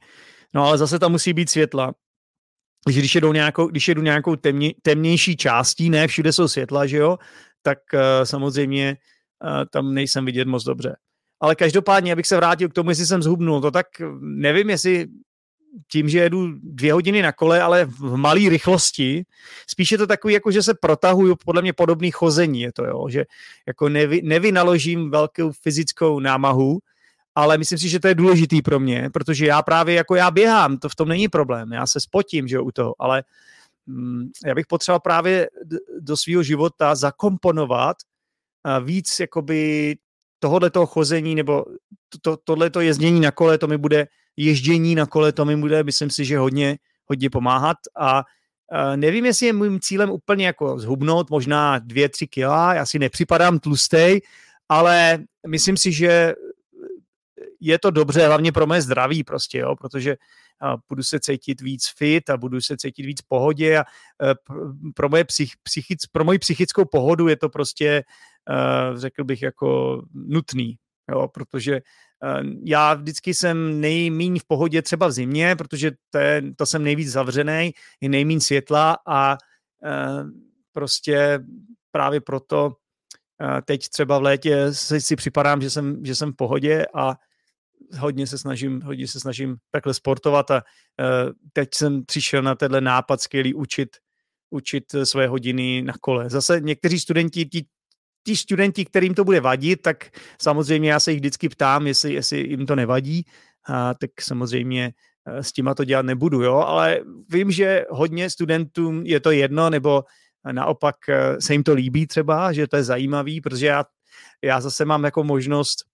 No 0.54 0.66
ale 0.66 0.78
zase 0.78 1.00
tam 1.00 1.12
musí 1.12 1.34
být 1.34 1.50
světla. 1.50 1.94
Takže 2.84 3.00
když 3.00 3.16
jedu 3.16 3.34
nějakou, 3.34 3.68
když 3.68 3.88
jedu 3.88 4.02
nějakou 4.02 4.36
temně, 4.36 4.74
temnější 4.82 5.38
částí, 5.38 5.90
ne 5.90 6.08
všude 6.08 6.34
jsou 6.34 6.48
světla, 6.48 6.86
že 6.86 6.98
jo, 6.98 7.18
tak 7.62 7.80
uh, 7.94 8.00
samozřejmě 8.24 8.98
tam 9.72 9.94
nejsem 9.94 10.26
vidět 10.26 10.48
moc 10.48 10.64
dobře. 10.64 10.96
Ale 11.40 11.56
každopádně, 11.56 12.14
abych 12.14 12.28
se 12.28 12.36
vrátil 12.36 12.70
k 12.70 12.74
tomu, 12.74 12.90
jestli 12.90 13.06
jsem 13.06 13.24
zhubnul, 13.24 13.62
to 13.62 13.72
tak 13.72 13.88
nevím, 14.20 14.70
jestli 14.70 15.08
tím, 15.88 16.10
že 16.10 16.20
jedu 16.20 16.48
dvě 16.64 16.94
hodiny 16.94 17.22
na 17.22 17.32
kole, 17.32 17.62
ale 17.62 17.86
v 17.86 18.16
malé 18.16 18.50
rychlosti, 18.50 19.26
spíš 19.68 19.92
je 19.92 19.98
to 19.98 20.08
takový, 20.08 20.34
jako 20.34 20.52
že 20.52 20.64
se 20.64 20.74
protahuju, 20.74 21.36
podle 21.46 21.62
mě 21.62 21.74
podobný 21.74 22.12
chození 22.12 22.62
je 22.62 22.74
to, 22.74 22.86
jo, 22.86 23.10
že 23.10 23.26
jako 23.68 23.90
nevy, 23.90 24.22
nevynaložím 24.24 25.12
velkou 25.12 25.52
fyzickou 25.52 26.20
námahu, 26.20 26.80
ale 27.36 27.58
myslím 27.58 27.80
si, 27.80 27.90
že 27.90 28.00
to 28.00 28.08
je 28.08 28.16
důležitý 28.16 28.62
pro 28.62 28.80
mě, 28.80 29.10
protože 29.14 29.46
já 29.46 29.62
právě 29.62 29.96
jako 29.96 30.16
já 30.16 30.32
běhám, 30.32 30.78
to 30.78 30.90
v 30.90 30.96
tom 30.96 31.08
není 31.08 31.28
problém, 31.28 31.72
já 31.72 31.88
se 31.88 32.00
spotím, 32.00 32.48
že 32.48 32.56
jo, 32.56 32.64
u 32.64 32.72
toho, 32.72 32.96
ale 33.00 33.24
mm, 33.88 34.30
já 34.46 34.56
bych 34.56 34.68
potřeboval 34.68 35.00
právě 35.00 35.50
do 36.00 36.18
svého 36.18 36.44
života 36.44 36.96
zakomponovat 36.96 37.98
víc 38.84 39.20
jakoby 39.20 39.96
tohoto 40.40 40.86
chození 40.86 41.36
nebo 41.36 41.66
to, 42.22 42.38
tohleto 42.38 42.82
jezdění 42.82 43.20
na 43.20 43.32
kole, 43.32 43.58
to 43.58 43.68
mi 43.68 43.78
bude 43.78 44.08
ježdění 44.38 44.96
na 44.96 45.06
kole, 45.06 45.32
to 45.32 45.46
mi 45.46 45.56
bude, 45.56 45.84
myslím 45.84 46.10
si, 46.10 46.26
že 46.26 46.38
hodně, 46.38 46.78
hodně 47.06 47.30
pomáhat. 47.30 47.78
A 48.00 48.24
nevím, 48.96 49.26
jestli 49.26 49.46
je 49.46 49.54
mým 49.54 49.80
cílem 49.80 50.10
úplně 50.10 50.46
jako 50.46 50.80
zhubnout, 50.80 51.30
možná 51.30 51.80
dvě, 51.80 52.10
tři 52.10 52.28
kila, 52.28 52.74
já 52.74 52.86
si 52.86 53.00
nepřipadám 53.00 53.60
tlustej, 53.60 54.22
ale 54.70 55.20
myslím 55.48 55.78
si, 55.78 55.92
že 55.92 56.34
je 57.60 57.80
to 57.80 57.92
dobře, 57.92 58.28
hlavně 58.28 58.52
pro 58.52 58.68
mé 58.68 58.82
zdraví 58.82 59.24
prostě, 59.24 59.58
jo, 59.58 59.76
protože 59.76 60.16
a 60.62 60.78
budu 60.90 61.04
se 61.04 61.20
cítit 61.20 61.62
víc 61.62 61.88
fit 61.98 62.30
a 62.30 62.38
budu 62.38 62.62
se 62.62 62.78
cítit 62.78 63.06
víc 63.06 63.22
pohodě 63.22 63.78
a 63.78 63.82
e, 63.82 64.36
pro, 64.96 65.10
moje 65.10 65.24
psych, 65.24 65.52
psychic, 65.64 66.06
pro 66.06 66.24
moji 66.24 66.40
psychickou 66.40 66.86
pohodu 66.86 67.28
je 67.28 67.36
to 67.36 67.50
prostě, 67.50 67.88
e, 67.88 68.04
řekl 68.96 69.24
bych, 69.24 69.42
jako 69.42 70.02
nutný, 70.14 70.78
jo, 71.12 71.28
protože 71.28 71.76
e, 71.76 71.82
já 72.66 72.94
vždycky 72.94 73.34
jsem 73.34 73.82
nejmíň 73.82 74.40
v 74.40 74.46
pohodě 74.48 74.82
třeba 74.82 75.08
v 75.08 75.12
zimě, 75.12 75.56
protože 75.56 75.92
to, 76.10 76.18
je, 76.18 76.42
to 76.56 76.66
jsem 76.66 76.84
nejvíc 76.84 77.12
zavřený, 77.12 77.72
je 78.02 78.10
nejmíň 78.10 78.40
světla 78.40 78.98
a 79.08 79.38
prostě 80.74 81.40
právě 81.92 82.22
proto 82.22 82.76
teď 83.66 83.90
třeba 83.90 84.20
v 84.20 84.22
létě 84.22 84.74
si, 84.74 85.02
si 85.02 85.16
připadám, 85.16 85.62
že 85.62 85.70
jsem, 85.70 86.06
že 86.06 86.16
jsem 86.16 86.32
v 86.32 86.36
pohodě 86.36 86.86
a 86.94 87.16
hodně 87.98 88.28
se 88.28 88.38
snažím, 88.38 88.82
hodně 88.82 89.08
se 89.08 89.20
snažím 89.20 89.56
takhle 89.72 89.94
sportovat 89.94 90.52
a 90.52 90.56
uh, 90.56 91.34
teď 91.54 91.70
jsem 91.74 92.06
přišel 92.06 92.42
na 92.42 92.56
tenhle 92.56 92.82
nápad 92.82 93.22
skvělý 93.22 93.54
učit, 93.54 93.90
učit 94.50 94.84
své 95.04 95.28
hodiny 95.28 95.82
na 95.82 95.94
kole. 96.02 96.30
Zase 96.30 96.60
někteří 96.60 97.00
studenti, 97.00 97.46
ti, 97.46 97.66
ti 98.26 98.36
studenti, 98.36 98.86
kterým 98.86 99.14
to 99.14 99.24
bude 99.24 99.40
vadit, 99.40 99.82
tak 99.82 100.10
samozřejmě 100.42 100.90
já 100.90 101.00
se 101.00 101.12
jich 101.12 101.20
vždycky 101.20 101.50
ptám, 101.50 101.88
jestli, 101.88 102.14
jestli 102.14 102.50
jim 102.50 102.66
to 102.66 102.76
nevadí, 102.76 103.26
a 103.68 103.94
tak 103.94 104.22
samozřejmě 104.22 104.94
eh, 105.26 105.44
s 105.44 105.52
těma 105.52 105.76
to 105.76 105.84
dělat 105.84 106.06
nebudu, 106.06 106.44
jo, 106.44 106.56
ale 106.56 107.00
vím, 107.30 107.52
že 107.52 107.86
hodně 107.90 108.30
studentům 108.30 109.06
je 109.06 109.20
to 109.20 109.32
jedno, 109.32 109.70
nebo 109.70 110.04
naopak 110.52 110.96
eh, 111.10 111.42
se 111.42 111.54
jim 111.54 111.64
to 111.64 111.74
líbí 111.74 112.08
třeba, 112.08 112.54
že 112.54 112.68
to 112.68 112.76
je 112.76 112.84
zajímavý, 112.84 113.42
protože 113.42 113.66
já, 113.66 113.86
já 114.44 114.62
zase 114.62 114.86
mám 114.86 115.04
jako 115.04 115.24
možnost 115.24 115.89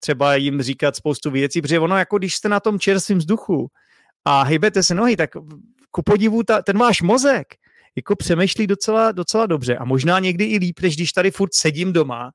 třeba 0.00 0.34
jim 0.34 0.62
říkat 0.62 0.96
spoustu 0.96 1.30
věcí, 1.30 1.62
protože 1.62 1.78
ono 1.78 1.98
jako 1.98 2.18
když 2.18 2.34
jste 2.34 2.48
na 2.48 2.60
tom 2.60 2.78
čerstvém 2.78 3.18
vzduchu 3.18 3.68
a 4.24 4.42
hejbete 4.42 4.82
se 4.82 4.94
nohy, 4.94 5.16
tak 5.16 5.30
ku 5.90 6.02
podivu 6.02 6.42
ta, 6.42 6.62
ten 6.62 6.78
váš 6.78 7.02
mozek 7.02 7.46
jako 7.96 8.16
přemýšlí 8.16 8.66
docela, 8.66 9.12
docela 9.12 9.46
dobře 9.46 9.76
a 9.76 9.84
možná 9.84 10.18
někdy 10.18 10.44
i 10.44 10.58
líp, 10.58 10.80
než 10.80 10.96
když 10.96 11.12
tady 11.12 11.30
furt 11.30 11.54
sedím 11.54 11.92
doma 11.92 12.30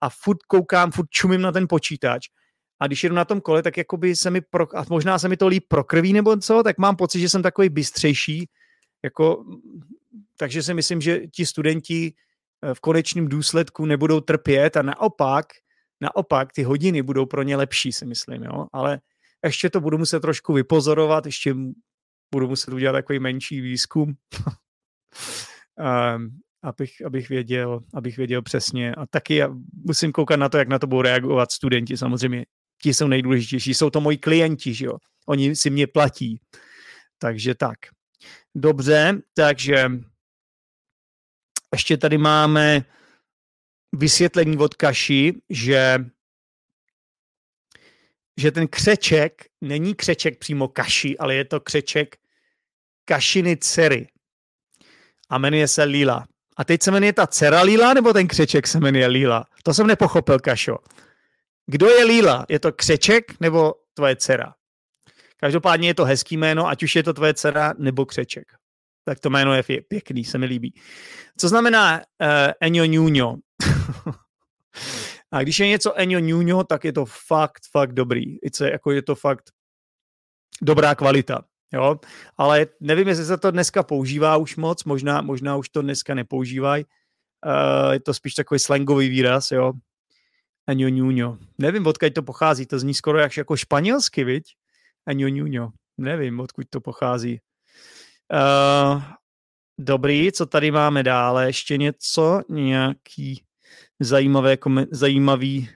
a 0.00 0.08
furt 0.08 0.38
koukám, 0.48 0.90
furt 0.90 1.10
čumím 1.10 1.40
na 1.40 1.52
ten 1.52 1.68
počítač 1.68 2.26
a 2.80 2.86
když 2.86 3.04
jedu 3.04 3.14
na 3.14 3.24
tom 3.24 3.40
kole, 3.40 3.62
tak 3.62 3.76
jakoby 3.76 4.16
se 4.16 4.30
mi, 4.30 4.40
pro, 4.40 4.78
a 4.78 4.84
možná 4.90 5.18
se 5.18 5.28
mi 5.28 5.36
to 5.36 5.46
líp 5.46 5.64
prokrví 5.68 6.12
nebo 6.12 6.36
co, 6.36 6.62
tak 6.62 6.78
mám 6.78 6.96
pocit, 6.96 7.20
že 7.20 7.28
jsem 7.28 7.42
takový 7.42 7.68
bystřejší, 7.68 8.48
jako, 9.04 9.44
takže 10.36 10.62
si 10.62 10.74
myslím, 10.74 11.00
že 11.00 11.20
ti 11.26 11.46
studenti 11.46 12.12
eh, 12.62 12.74
v 12.74 12.80
konečném 12.80 13.28
důsledku 13.28 13.86
nebudou 13.86 14.20
trpět 14.20 14.76
a 14.76 14.82
naopak 14.82 15.46
naopak 16.00 16.52
ty 16.52 16.62
hodiny 16.62 17.02
budou 17.02 17.26
pro 17.26 17.42
ně 17.42 17.56
lepší, 17.56 17.92
si 17.92 18.06
myslím, 18.06 18.42
jo? 18.42 18.66
ale 18.72 19.00
ještě 19.44 19.70
to 19.70 19.80
budu 19.80 19.98
muset 19.98 20.20
trošku 20.20 20.52
vypozorovat, 20.52 21.26
ještě 21.26 21.54
budu 22.34 22.48
muset 22.48 22.74
udělat 22.74 22.92
takový 22.92 23.18
menší 23.18 23.60
výzkum, 23.60 24.08
um, 24.08 24.14
abych, 26.62 26.90
abych, 27.06 27.28
věděl, 27.28 27.80
abych 27.94 28.16
věděl 28.16 28.42
přesně. 28.42 28.94
A 28.94 29.06
taky 29.06 29.34
já 29.34 29.48
musím 29.86 30.12
koukat 30.12 30.40
na 30.40 30.48
to, 30.48 30.58
jak 30.58 30.68
na 30.68 30.78
to 30.78 30.86
budou 30.86 31.02
reagovat 31.02 31.52
studenti. 31.52 31.96
Samozřejmě 31.96 32.46
ti 32.82 32.94
jsou 32.94 33.06
nejdůležitější, 33.06 33.74
jsou 33.74 33.90
to 33.90 34.00
moji 34.00 34.18
klienti, 34.18 34.74
že 34.74 34.86
jo? 34.86 34.98
Oni 35.26 35.56
si 35.56 35.70
mě 35.70 35.86
platí. 35.86 36.40
Takže 37.18 37.54
tak. 37.54 37.78
Dobře, 38.54 39.20
takže 39.34 39.90
ještě 41.72 41.96
tady 41.96 42.18
máme 42.18 42.84
vysvětlení 43.92 44.56
od 44.56 44.74
Kaši, 44.74 45.34
že 45.50 45.98
že 48.38 48.50
ten 48.50 48.68
křeček 48.68 49.44
není 49.60 49.94
křeček 49.94 50.38
přímo 50.38 50.68
kaši, 50.68 51.18
ale 51.18 51.34
je 51.34 51.44
to 51.44 51.60
křeček 51.60 52.16
kašiny 53.04 53.56
dcery. 53.56 54.08
A 55.30 55.38
jmenuje 55.38 55.68
se 55.68 55.84
Lila. 55.84 56.26
A 56.56 56.64
teď 56.64 56.82
se 56.82 56.90
jmenuje 56.90 57.12
ta 57.12 57.26
dcera 57.26 57.62
Lila, 57.62 57.94
nebo 57.94 58.12
ten 58.12 58.28
křeček 58.28 58.66
se 58.66 58.80
jmenuje 58.80 59.06
Lila? 59.06 59.44
To 59.62 59.74
jsem 59.74 59.86
nepochopil, 59.86 60.38
Kašo. 60.38 60.78
Kdo 61.66 61.86
je 61.86 62.04
Lila? 62.04 62.46
Je 62.48 62.58
to 62.58 62.72
křeček 62.72 63.40
nebo 63.40 63.74
tvoje 63.94 64.16
dcera? 64.16 64.54
Každopádně 65.36 65.88
je 65.88 65.94
to 65.94 66.04
hezký 66.04 66.36
jméno, 66.36 66.68
ať 66.68 66.82
už 66.82 66.96
je 66.96 67.02
to 67.02 67.12
tvoje 67.12 67.34
dcera 67.34 67.74
nebo 67.78 68.06
křeček. 68.06 68.52
Tak 69.08 69.20
to 69.20 69.30
jméno 69.30 69.54
je 69.54 69.62
pěkný, 69.88 70.24
se 70.24 70.38
mi 70.38 70.46
líbí. 70.46 70.74
Co 71.36 71.48
znamená 71.48 71.96
uh, 71.96 72.28
Enio 72.60 72.86
Nuno? 72.86 73.36
a 75.30 75.42
když 75.42 75.58
je 75.58 75.68
něco 75.68 75.94
Enio 75.94 76.20
Nuno, 76.20 76.64
tak 76.64 76.84
je 76.84 76.92
to 76.92 77.04
fakt, 77.26 77.62
fakt 77.70 77.92
dobrý. 77.92 78.36
Je, 78.42 78.70
jako 78.70 78.90
je 78.90 79.02
to 79.02 79.14
fakt 79.14 79.50
dobrá 80.62 80.94
kvalita. 80.94 81.44
Jo? 81.72 82.00
Ale 82.36 82.66
nevím, 82.80 83.08
jestli 83.08 83.24
se 83.24 83.38
to 83.38 83.50
dneska 83.50 83.82
používá 83.82 84.36
už 84.36 84.56
moc, 84.56 84.84
možná, 84.84 85.22
možná 85.22 85.56
už 85.56 85.68
to 85.68 85.82
dneska 85.82 86.14
nepoužívají. 86.14 86.84
Uh, 86.84 87.92
je 87.92 88.00
to 88.00 88.14
spíš 88.14 88.34
takový 88.34 88.58
slangový 88.58 89.08
výraz, 89.08 89.50
jo. 89.50 89.72
Enio 90.66 90.90
Nuno. 90.90 91.38
Nevím, 91.58 91.86
odkud 91.86 92.14
to 92.14 92.22
pochází, 92.22 92.66
to 92.66 92.78
zní 92.78 92.94
skoro 92.94 93.18
jak 93.18 93.36
jako 93.36 93.56
španělsky, 93.56 94.24
viď? 94.24 94.44
Enio 95.06 95.28
Nuno. 95.28 95.72
Nevím, 95.98 96.40
odkud 96.40 96.66
to 96.70 96.80
pochází. 96.80 97.40
Uh, 98.32 99.02
dobrý, 99.80 100.32
co 100.32 100.46
tady 100.46 100.70
máme 100.70 101.02
dále? 101.02 101.46
Ještě 101.46 101.76
něco? 101.76 102.40
Nějaký 102.48 103.42
zajímavé, 104.00 104.56
zajímavý 104.90 105.68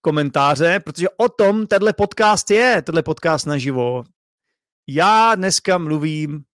komentáře, 0.00 0.80
protože 0.80 1.08
o 1.16 1.28
tom 1.28 1.66
tenhle 1.66 1.92
podcast 1.92 2.50
je, 2.50 2.82
tenhle 2.82 3.02
podcast 3.02 3.46
naživo. 3.46 4.04
Já 4.88 5.34
dneska 5.34 5.78
mluvím 5.78 6.44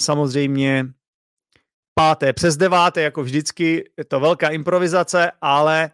samozřejmě 0.00 0.86
páté 1.94 2.32
přes 2.32 2.56
deváté, 2.56 3.02
jako 3.02 3.22
vždycky, 3.22 3.90
je 3.98 4.04
to 4.04 4.20
velká 4.20 4.48
improvizace, 4.48 5.32
ale 5.40 5.90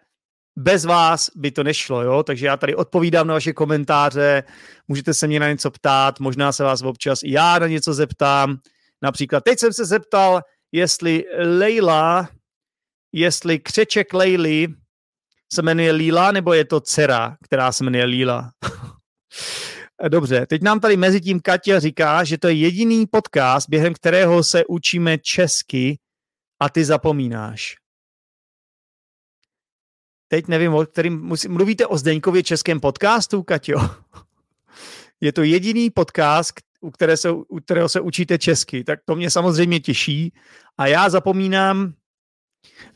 bez 0.61 0.85
vás 0.85 1.31
by 1.35 1.50
to 1.50 1.64
nešlo, 1.64 2.02
jo? 2.02 2.23
takže 2.23 2.47
já 2.47 2.57
tady 2.57 2.75
odpovídám 2.75 3.26
na 3.26 3.35
vaše 3.35 3.52
komentáře, 3.52 4.43
můžete 4.88 5.14
se 5.14 5.26
mě 5.26 5.40
na 5.40 5.49
něco 5.49 5.71
ptát, 5.71 6.21
možná 6.21 6.52
se 6.52 6.64
vás 6.64 6.83
občas 6.83 7.23
i 7.23 7.33
já 7.33 7.59
na 7.59 7.67
něco 7.67 7.95
zeptám, 7.95 8.59
například 9.02 9.45
teď 9.45 9.59
jsem 9.59 9.73
se 9.73 9.85
zeptal, 9.85 10.40
jestli 10.73 11.25
Leila, 11.38 12.29
jestli 13.12 13.59
křeček 13.59 14.14
Leily 14.14 14.69
se 15.52 15.62
jmenuje 15.62 15.93
Líla, 15.93 16.33
nebo 16.33 16.55
je 16.55 16.64
to 16.64 16.81
dcera, 16.81 17.37
která 17.43 17.73
se 17.73 17.85
jmenuje 17.85 18.05
Líla? 18.05 18.50
Dobře, 20.09 20.47
teď 20.47 20.62
nám 20.62 20.81
tady 20.81 20.97
mezi 20.97 21.21
tím 21.21 21.40
Katia 21.40 21.81
říká, 21.81 22.25
že 22.25 22.38
to 22.38 22.49
je 22.49 22.55
jediný 22.55 23.07
podcast, 23.07 23.69
během 23.69 23.95
kterého 23.95 24.43
se 24.43 24.64
učíme 24.64 25.19
česky 25.19 25.99
a 26.61 26.69
ty 26.69 26.85
zapomínáš. 26.85 27.80
Teď 30.33 30.49
nevím, 30.49 30.75
o 30.75 30.87
kterým 30.87 31.21
musí, 31.21 31.49
mluvíte 31.49 31.87
o 31.87 31.99
Zdeňkově 31.99 32.43
českém 32.43 32.81
podcastu, 32.81 33.43
Katio? 33.43 33.81
Je 35.21 35.33
to 35.33 35.43
jediný 35.43 35.91
podcast, 35.91 36.61
u, 36.81 36.91
které 36.91 37.17
se, 37.17 37.31
u 37.31 37.61
kterého 37.61 37.89
se 37.89 38.01
učíte 38.01 38.39
česky, 38.39 38.85
tak 38.85 39.01
to 39.05 39.17
mě 39.17 39.31
samozřejmě 39.31 39.81
těší. 39.81 40.33
A 40.79 40.87
já 40.87 41.11
zapomínám 41.11 41.93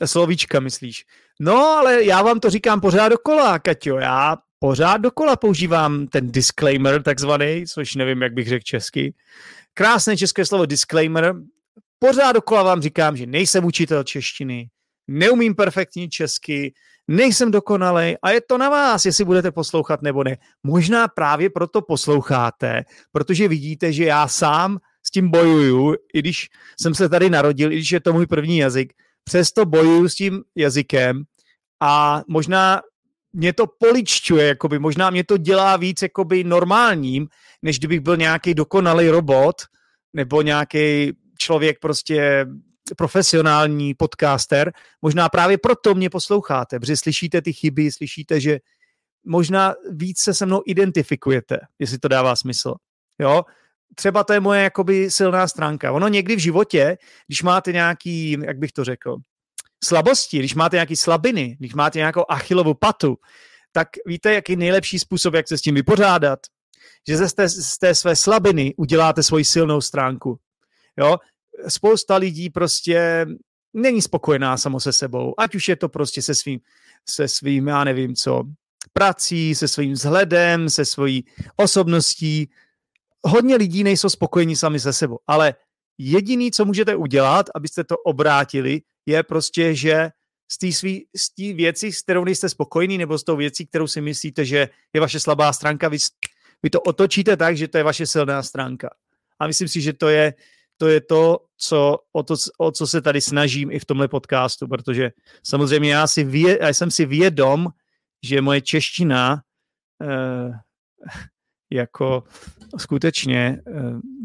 slovíčka, 0.04 0.60
myslíš? 0.60 1.04
No, 1.40 1.56
ale 1.56 2.04
já 2.04 2.22
vám 2.22 2.40
to 2.40 2.50
říkám 2.50 2.80
pořád 2.80 3.08
dokola, 3.08 3.58
Katio. 3.58 3.98
Já 3.98 4.36
pořád 4.58 4.96
dokola 4.96 5.36
používám 5.36 6.06
ten 6.06 6.32
disclaimer 6.32 7.02
takzvaný, 7.02 7.64
což 7.66 7.94
nevím, 7.94 8.22
jak 8.22 8.32
bych 8.32 8.48
řekl 8.48 8.64
česky. 8.64 9.14
Krásné 9.74 10.16
české 10.16 10.44
slovo 10.44 10.66
disclaimer. 10.66 11.34
Pořád 11.98 12.32
dokola 12.32 12.62
vám 12.62 12.82
říkám, 12.82 13.16
že 13.16 13.26
nejsem 13.26 13.64
učitel 13.64 14.04
češtiny, 14.04 14.68
neumím 15.08 15.54
perfektní 15.54 16.08
česky, 16.08 16.74
nejsem 17.08 17.50
dokonalý 17.50 18.16
a 18.22 18.30
je 18.30 18.40
to 18.40 18.58
na 18.58 18.68
vás, 18.68 19.06
jestli 19.06 19.24
budete 19.24 19.52
poslouchat 19.52 20.02
nebo 20.02 20.24
ne. 20.24 20.36
Možná 20.62 21.08
právě 21.08 21.50
proto 21.50 21.82
posloucháte, 21.82 22.82
protože 23.12 23.48
vidíte, 23.48 23.92
že 23.92 24.04
já 24.04 24.28
sám 24.28 24.78
s 25.06 25.10
tím 25.10 25.30
bojuju, 25.30 25.94
i 26.14 26.18
když 26.18 26.48
jsem 26.80 26.94
se 26.94 27.08
tady 27.08 27.30
narodil, 27.30 27.72
i 27.72 27.76
když 27.76 27.92
je 27.92 28.00
to 28.00 28.12
můj 28.12 28.26
první 28.26 28.58
jazyk, 28.58 28.92
přesto 29.24 29.66
bojuju 29.66 30.08
s 30.08 30.14
tím 30.14 30.42
jazykem 30.56 31.22
a 31.80 32.22
možná 32.28 32.80
mě 33.32 33.52
to 33.52 33.66
poličťuje, 33.66 34.46
jakoby, 34.46 34.78
možná 34.78 35.10
mě 35.10 35.24
to 35.24 35.36
dělá 35.36 35.76
víc 35.76 36.02
jakoby 36.02 36.44
normálním, 36.44 37.26
než 37.62 37.78
kdybych 37.78 38.00
byl 38.00 38.16
nějaký 38.16 38.54
dokonalý 38.54 39.08
robot 39.08 39.56
nebo 40.12 40.42
nějaký 40.42 41.12
člověk 41.38 41.78
prostě 41.80 42.46
profesionální 42.96 43.94
podcaster. 43.94 44.72
Možná 45.02 45.28
právě 45.28 45.58
proto 45.58 45.94
mě 45.94 46.10
posloucháte, 46.10 46.80
protože 46.80 46.96
slyšíte 46.96 47.42
ty 47.42 47.52
chyby, 47.52 47.92
slyšíte, 47.92 48.40
že 48.40 48.58
možná 49.26 49.74
víc 49.90 50.20
se 50.20 50.34
se 50.34 50.46
mnou 50.46 50.62
identifikujete, 50.66 51.58
jestli 51.78 51.98
to 51.98 52.08
dává 52.08 52.36
smysl. 52.36 52.74
Jo? 53.18 53.42
Třeba 53.94 54.24
to 54.24 54.32
je 54.32 54.40
moje 54.40 54.62
jakoby 54.62 55.10
silná 55.10 55.48
stránka. 55.48 55.92
Ono 55.92 56.08
někdy 56.08 56.36
v 56.36 56.38
životě, 56.38 56.98
když 57.26 57.42
máte 57.42 57.72
nějaký, 57.72 58.36
jak 58.44 58.58
bych 58.58 58.72
to 58.72 58.84
řekl, 58.84 59.16
slabosti, 59.84 60.38
když 60.38 60.54
máte 60.54 60.76
nějaké 60.76 60.96
slabiny, 60.96 61.56
když 61.58 61.74
máte 61.74 61.98
nějakou 61.98 62.24
achilovou 62.28 62.74
patu, 62.74 63.16
tak 63.72 63.88
víte, 64.06 64.34
jaký 64.34 64.56
nejlepší 64.56 64.98
způsob, 64.98 65.34
jak 65.34 65.48
se 65.48 65.58
s 65.58 65.62
tím 65.62 65.74
vypořádat? 65.74 66.38
Že 67.08 67.16
ze 67.16 67.28
té, 67.28 67.48
z 67.48 67.78
té 67.78 67.94
své 67.94 68.16
slabiny 68.16 68.74
uděláte 68.76 69.22
svoji 69.22 69.44
silnou 69.44 69.80
stránku. 69.80 70.38
Jo? 70.96 71.16
Spousta 71.68 72.16
lidí 72.16 72.50
prostě 72.50 73.26
není 73.74 74.02
spokojená 74.02 74.56
samo 74.56 74.80
se 74.80 74.92
sebou, 74.92 75.34
ať 75.38 75.54
už 75.54 75.68
je 75.68 75.76
to 75.76 75.88
prostě 75.88 76.22
se 76.22 76.34
svým, 76.34 76.60
se 77.08 77.28
svým, 77.28 77.68
já 77.68 77.84
nevím 77.84 78.14
co, 78.14 78.44
prací, 78.92 79.54
se 79.54 79.68
svým 79.68 79.92
vzhledem, 79.92 80.70
se 80.70 80.84
svojí 80.84 81.24
osobností. 81.56 82.50
Hodně 83.22 83.56
lidí 83.56 83.84
nejsou 83.84 84.08
spokojení 84.08 84.56
sami 84.56 84.80
se 84.80 84.92
sebou, 84.92 85.18
ale 85.26 85.54
jediný, 85.98 86.50
co 86.50 86.64
můžete 86.64 86.96
udělat, 86.96 87.46
abyste 87.54 87.84
to 87.84 87.98
obrátili, 87.98 88.82
je 89.06 89.22
prostě, 89.22 89.74
že 89.74 90.10
z 90.48 90.58
té 90.58 90.72
z 91.16 91.54
věci, 91.54 91.92
s 91.92 92.02
kterou 92.02 92.24
nejste 92.24 92.48
spokojení, 92.48 92.98
nebo 92.98 93.18
s 93.18 93.24
tou 93.24 93.36
věcí, 93.36 93.66
kterou 93.66 93.86
si 93.86 94.00
myslíte, 94.00 94.44
že 94.44 94.68
je 94.94 95.00
vaše 95.00 95.20
slabá 95.20 95.52
stránka, 95.52 95.88
vy, 95.88 95.98
vy 96.62 96.70
to 96.70 96.80
otočíte 96.80 97.36
tak, 97.36 97.56
že 97.56 97.68
to 97.68 97.78
je 97.78 97.84
vaše 97.84 98.06
silná 98.06 98.42
stránka. 98.42 98.90
A 99.38 99.46
myslím 99.46 99.68
si, 99.68 99.80
že 99.80 99.92
to 99.92 100.08
je 100.08 100.34
to, 100.84 100.88
je 100.88 101.00
to, 101.00 101.38
co, 101.56 101.98
o, 102.12 102.22
to 102.22 102.34
o 102.58 102.70
co 102.70 102.86
se 102.86 103.02
tady 103.02 103.20
snažím 103.20 103.70
i 103.70 103.78
v 103.78 103.84
tomhle 103.84 104.08
podcastu, 104.08 104.68
protože 104.68 105.10
samozřejmě 105.42 105.92
já, 105.92 106.06
si 106.06 106.24
vě, 106.24 106.58
já 106.60 106.68
jsem 106.68 106.90
si 106.90 107.06
vědom, 107.06 107.68
že 108.22 108.40
moje 108.40 108.60
čeština 108.60 109.42
eh, 110.02 110.52
jako 111.70 112.24
skutečně 112.76 113.62
eh, 113.66 113.72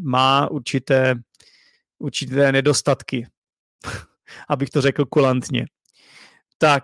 má 0.03 0.51
určité, 0.51 1.15
určité 1.99 2.51
nedostatky 2.51 3.27
abych 4.49 4.69
to 4.69 4.81
řekl 4.81 5.05
kulantně. 5.05 5.65
Tak, 6.57 6.83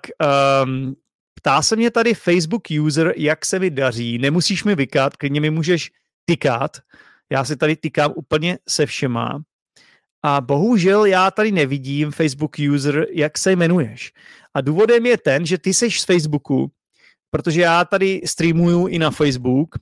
um, 0.63 0.95
ptá 1.34 1.62
se 1.62 1.76
mě 1.76 1.91
tady 1.91 2.13
Facebook 2.13 2.63
user, 2.82 3.13
jak 3.17 3.45
se 3.45 3.60
mi 3.60 3.69
daří. 3.69 4.17
Nemusíš 4.17 4.63
mi 4.63 4.76
vykat, 4.76 5.17
klidně 5.17 5.41
mi 5.41 5.49
můžeš 5.49 5.91
tykat. 6.26 6.78
Já 7.30 7.43
si 7.43 7.58
tady 7.58 7.76
tykám 7.76 8.13
úplně 8.15 8.60
se 8.69 8.86
všema. 8.86 9.43
A 10.25 10.41
bohužel 10.41 11.05
já 11.05 11.31
tady 11.31 11.51
nevidím 11.51 12.11
Facebook 12.11 12.55
user, 12.73 13.07
jak 13.11 13.38
se 13.38 13.51
jmenuješ. 13.51 14.11
A 14.53 14.61
důvodem 14.61 15.05
je 15.05 15.17
ten, 15.17 15.45
že 15.45 15.57
ty 15.57 15.73
seš 15.73 16.01
z 16.01 16.05
Facebooku, 16.05 16.71
protože 17.31 17.61
já 17.61 17.85
tady 17.85 18.21
streamuju 18.25 18.88
i 18.88 18.99
na 18.99 19.11
Facebook, 19.11 19.75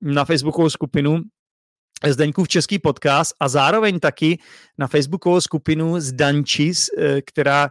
na 0.00 0.24
Facebookovou 0.24 0.70
skupinu 0.70 1.22
Zdeňkův 2.06 2.48
český 2.48 2.78
podcast 2.78 3.34
a 3.40 3.48
zároveň 3.48 4.00
taky 4.00 4.38
na 4.78 4.86
facebookovou 4.86 5.40
skupinu 5.40 6.00
z 6.00 6.12
Dančis, 6.12 6.86
eh, 6.98 7.22
která 7.22 7.70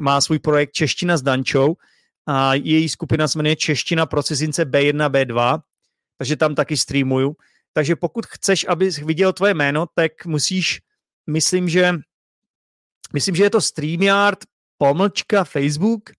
má 0.00 0.20
svůj 0.20 0.38
projekt 0.38 0.72
Čeština 0.72 1.16
s 1.16 1.22
Dančou 1.22 1.76
a 2.26 2.54
její 2.54 2.88
skupina 2.88 3.28
se 3.28 3.38
jmenuje 3.38 3.56
Čeština 3.56 4.06
pro 4.06 4.22
cizince 4.22 4.64
B1, 4.64 5.08
B2, 5.08 5.60
takže 6.18 6.36
tam 6.36 6.54
taky 6.54 6.76
streamuju. 6.76 7.36
Takže 7.72 7.96
pokud 7.96 8.26
chceš, 8.26 8.66
abys 8.68 8.98
viděl 8.98 9.32
tvoje 9.32 9.54
jméno, 9.54 9.86
tak 9.94 10.26
musíš, 10.26 10.80
myslím, 11.26 11.68
že 11.68 11.94
myslím, 13.14 13.34
že 13.34 13.42
je 13.42 13.50
to 13.50 13.60
StreamYard 13.60 14.38
pomlčka 14.78 15.44
Facebook, 15.44 16.10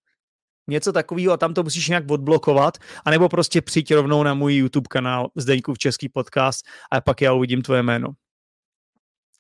něco 0.70 0.94
takového 0.94 1.34
a 1.34 1.38
tam 1.38 1.54
to 1.54 1.64
musíš 1.64 1.88
nějak 1.88 2.12
odblokovat, 2.12 2.78
anebo 3.06 3.30
prostě 3.30 3.62
přijď 3.62 3.94
rovnou 3.94 4.24
na 4.24 4.34
můj 4.34 4.56
YouTube 4.56 4.88
kanál 4.90 5.30
v 5.74 5.78
Český 5.78 6.10
podcast 6.10 6.66
a 6.92 7.02
pak 7.02 7.22
já 7.22 7.34
uvidím 7.34 7.62
tvoje 7.62 7.84
jméno. 7.84 8.08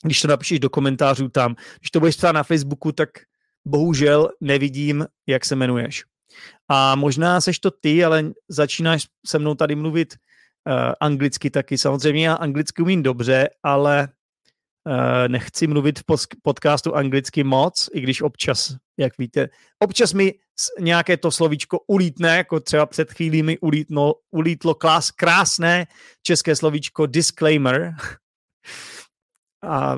Když 0.04 0.22
to 0.22 0.28
napíšeš 0.28 0.60
do 0.60 0.70
komentářů 0.70 1.30
tam, 1.30 1.56
když 1.80 1.92
to 1.92 2.00
budeš 2.00 2.16
psát 2.16 2.32
na 2.32 2.44
Facebooku, 2.44 2.92
tak 2.92 3.10
bohužel 3.66 4.30
nevidím, 4.42 5.06
jak 5.28 5.46
se 5.46 5.56
jmenuješ. 5.56 6.04
A 6.70 6.96
možná 6.96 7.42
seš 7.42 7.60
to 7.60 7.72
ty, 7.72 8.06
ale 8.06 8.32
začínáš 8.50 9.08
se 9.26 9.40
mnou 9.40 9.56
tady 9.56 9.76
mluvit 9.76 10.14
uh, 10.14 10.74
anglicky 11.00 11.50
taky. 11.50 11.78
Samozřejmě 11.78 12.28
já 12.28 12.34
anglicky 12.34 12.82
umím 12.82 13.04
dobře, 13.04 13.50
ale 13.64 14.10
nechci 15.28 15.68
mluvit 15.68 16.00
v 16.00 16.04
podcastu 16.42 16.96
anglicky 16.96 17.44
moc, 17.44 17.90
i 17.94 18.02
když 18.02 18.22
občas, 18.22 18.76
jak 18.98 19.18
víte, 19.18 19.50
občas 19.80 20.14
mi 20.14 20.34
nějaké 20.80 21.18
to 21.18 21.32
slovíčko 21.32 21.80
ulítne, 21.88 22.38
jako 22.38 22.60
třeba 22.60 22.86
před 22.86 23.12
chvílí 23.12 23.44
mi 23.44 23.60
ulítno, 23.60 24.14
ulítlo 24.32 24.76
klás, 24.76 25.12
krásné 25.12 25.88
české 26.24 26.56
slovíčko 26.56 27.06
disclaimer. 27.06 27.96
A 29.64 29.98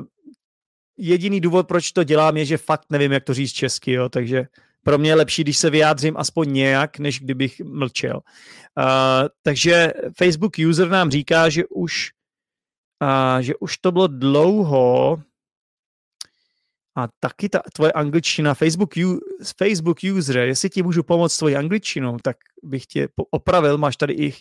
jediný 0.98 1.40
důvod, 1.40 1.68
proč 1.68 1.92
to 1.92 2.04
dělám, 2.04 2.36
je, 2.36 2.44
že 2.44 2.56
fakt 2.56 2.86
nevím, 2.90 3.12
jak 3.12 3.24
to 3.24 3.34
říct 3.34 3.52
česky, 3.52 3.92
jo, 3.92 4.08
takže 4.08 4.44
pro 4.84 4.98
mě 4.98 5.10
je 5.10 5.14
lepší, 5.14 5.42
když 5.42 5.58
se 5.58 5.70
vyjádřím 5.70 6.16
aspoň 6.16 6.52
nějak, 6.52 6.98
než 6.98 7.20
kdybych 7.20 7.60
mlčel. 7.60 8.16
Uh, 8.16 9.28
takže 9.42 9.92
Facebook 10.18 10.52
user 10.68 10.88
nám 10.88 11.10
říká, 11.10 11.48
že 11.48 11.66
už, 11.66 12.10
uh, 13.02 13.40
že 13.40 13.56
už 13.56 13.78
to 13.78 13.92
bylo 13.92 14.06
dlouho, 14.06 15.22
a 16.96 17.08
taky 17.20 17.48
ta 17.48 17.62
tvoje 17.72 17.92
angličtina, 17.92 18.54
Facebook, 18.54 18.94
Facebook 19.58 19.98
user, 20.16 20.36
jestli 20.36 20.70
ti 20.70 20.82
můžu 20.82 21.02
pomoct 21.02 21.32
s 21.32 21.38
tvojí 21.38 21.56
angličtinou, 21.56 22.16
tak 22.22 22.36
bych 22.62 22.86
tě 22.86 23.08
opravil, 23.30 23.78
máš 23.78 23.96
tady 23.96 24.12
i 24.12 24.34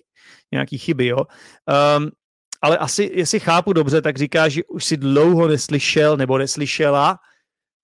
nějaký 0.51 0.77
chyby, 0.77 1.07
jo. 1.07 1.17
Um, 1.17 2.09
ale 2.61 2.77
asi, 2.77 3.11
jestli 3.13 3.39
chápu 3.39 3.73
dobře, 3.73 4.01
tak 4.01 4.17
říkáš, 4.17 4.53
že 4.53 4.63
už 4.63 4.85
si 4.85 4.97
dlouho 4.97 5.47
neslyšel 5.47 6.17
nebo 6.17 6.37
neslyšela. 6.37 7.19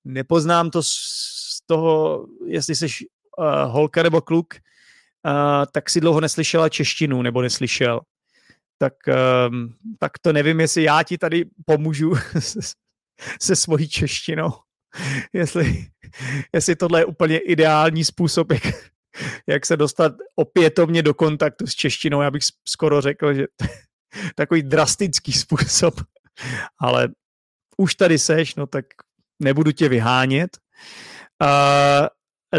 Nepoznám 0.06 0.70
to 0.70 0.84
z 0.84 1.62
toho, 1.66 2.26
jestli 2.48 2.76
jsi 2.76 2.88
uh, 3.38 3.72
holka 3.72 4.04
nebo 4.04 4.22
kluk, 4.22 4.54
uh, 4.54 5.66
tak 5.72 5.90
si 5.90 6.02
dlouho 6.02 6.22
neslyšela 6.22 6.70
češtinu 6.70 7.22
nebo 7.22 7.42
neslyšel. 7.42 8.02
Tak, 8.78 8.94
um, 9.50 9.74
tak 10.00 10.12
to 10.22 10.34
nevím, 10.34 10.60
jestli 10.60 10.84
já 10.84 11.04
ti 11.04 11.18
tady 11.18 11.46
pomůžu 11.66 12.14
se 13.42 13.56
svojí 13.56 13.90
češtinou. 13.90 14.54
jestli, 15.34 15.88
jestli 16.54 16.76
tohle 16.76 17.02
je 17.02 17.06
úplně 17.06 17.38
ideální 17.38 18.06
způsob, 18.06 18.52
jak, 18.52 18.64
jak 19.48 19.66
se 19.66 19.78
dostat 19.78 20.14
opětovně 20.36 21.04
do 21.04 21.14
kontaktu 21.14 21.68
s 21.68 21.76
češtinou. 21.76 22.22
Já 22.22 22.32
bych 22.32 22.44
skoro 22.68 23.02
řekl, 23.02 23.34
že 23.34 23.46
takový 24.36 24.64
drastický 24.64 25.34
způsob. 25.34 26.02
Ale 26.80 27.10
už 27.78 27.96
tady 27.96 28.20
seš, 28.20 28.56
no 28.56 28.68
tak 28.68 28.86
nebudu 29.40 29.72
tě 29.72 29.90
vyhánět. 29.90 30.58
Uh, 31.44 32.08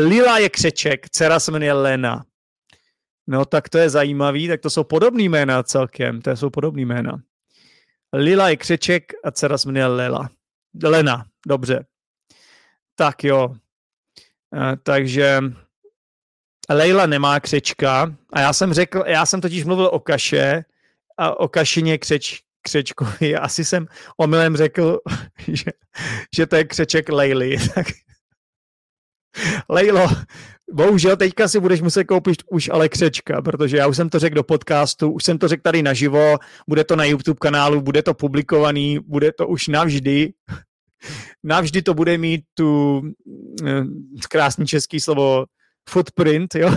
Lila 0.09 0.39
je 0.39 0.49
křeček, 0.49 1.11
dcera 1.11 1.41
se 1.41 1.53
jmenuje 1.53 1.73
Lena. 1.73 2.25
No 3.27 3.45
tak 3.45 3.69
to 3.69 3.79
je 3.79 3.91
zajímavý, 3.91 4.49
tak 4.49 4.61
to 4.61 4.71
jsou 4.71 4.85
podobný 4.85 5.29
jména 5.29 5.63
celkem, 5.63 6.23
to 6.23 6.37
jsou 6.37 6.51
podobný 6.51 6.85
jména. 6.85 7.23
Lila 8.13 8.49
je 8.49 8.57
křeček 8.57 9.13
a 9.25 9.31
dcera 9.31 9.59
se 9.59 9.69
jmenuje 9.69 9.87
Lela. 9.87 10.31
Lena, 10.85 11.27
dobře. 11.47 11.87
Tak 12.95 13.25
jo. 13.25 13.49
Uh, 13.49 13.57
takže 14.83 15.41
Leila 16.71 17.07
nemá 17.07 17.41
křečka 17.41 18.17
a 18.33 18.41
já 18.41 18.53
jsem 18.53 18.73
řekl, 18.73 19.05
já 19.07 19.27
jsem 19.27 19.41
totiž 19.41 19.65
mluvil 19.65 19.91
o 19.93 20.01
kaše 20.01 20.65
a 21.17 21.41
o 21.41 21.49
kašině 21.49 21.99
křeč, 21.99 22.43
křečkovi. 22.63 23.37
Asi 23.41 23.65
jsem 23.65 23.87
omylem 24.17 24.57
řekl, 24.57 25.01
že, 25.49 25.71
že 26.37 26.47
to 26.47 26.57
je 26.57 26.65
křeček 26.65 27.09
Lejly. 27.09 27.57
Tak 27.75 27.87
Lejlo, 29.69 30.09
bohužel 30.73 31.17
teďka 31.17 31.49
si 31.49 31.61
budeš 31.61 31.81
muset 31.81 32.05
koupit 32.05 32.37
už 32.51 32.69
ale 32.69 32.89
křečka, 32.89 33.43
protože 33.43 33.77
já 33.77 33.87
už 33.87 33.97
jsem 33.97 34.09
to 34.09 34.19
řekl 34.19 34.35
do 34.35 34.43
podcastu, 34.43 35.11
už 35.11 35.25
jsem 35.25 35.39
to 35.39 35.49
řekl 35.49 35.63
tady 35.63 35.83
naživo, 35.83 36.39
bude 36.69 36.85
to 36.85 36.97
na 36.97 37.05
YouTube 37.05 37.39
kanálu, 37.41 37.81
bude 37.81 38.03
to 38.03 38.15
publikovaný, 38.15 38.99
bude 38.99 39.33
to 39.33 39.47
už 39.49 39.69
navždy. 39.69 40.33
Navždy 41.45 41.83
to 41.83 41.95
bude 41.95 42.19
mít 42.19 42.45
tu 42.55 43.03
eh, 43.67 43.85
krásný 44.31 44.67
český 44.67 45.01
slovo 45.01 45.45
footprint, 45.89 46.55
jo? 46.55 46.75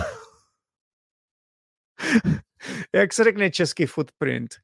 Jak 2.94 3.12
se 3.12 3.24
řekne 3.24 3.50
český 3.50 3.86
footprint? 3.86 4.54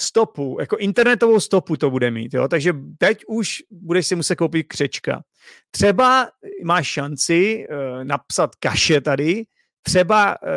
Stopu, 0.00 0.56
jako 0.60 0.76
internetovou 0.76 1.40
stopu 1.40 1.76
to 1.76 1.90
bude 1.90 2.10
mít, 2.10 2.34
jo? 2.34 2.48
takže 2.48 2.72
teď 2.98 3.18
už 3.28 3.62
budeš 3.70 4.06
si 4.06 4.16
muset 4.16 4.36
koupit 4.36 4.62
křečka. 4.62 5.22
Třeba 5.70 6.28
máš 6.64 6.86
šanci 6.86 7.66
uh, 7.70 8.04
napsat 8.04 8.56
kaše 8.56 9.00
tady, 9.00 9.44
třeba 9.82 10.36
uh, 10.42 10.48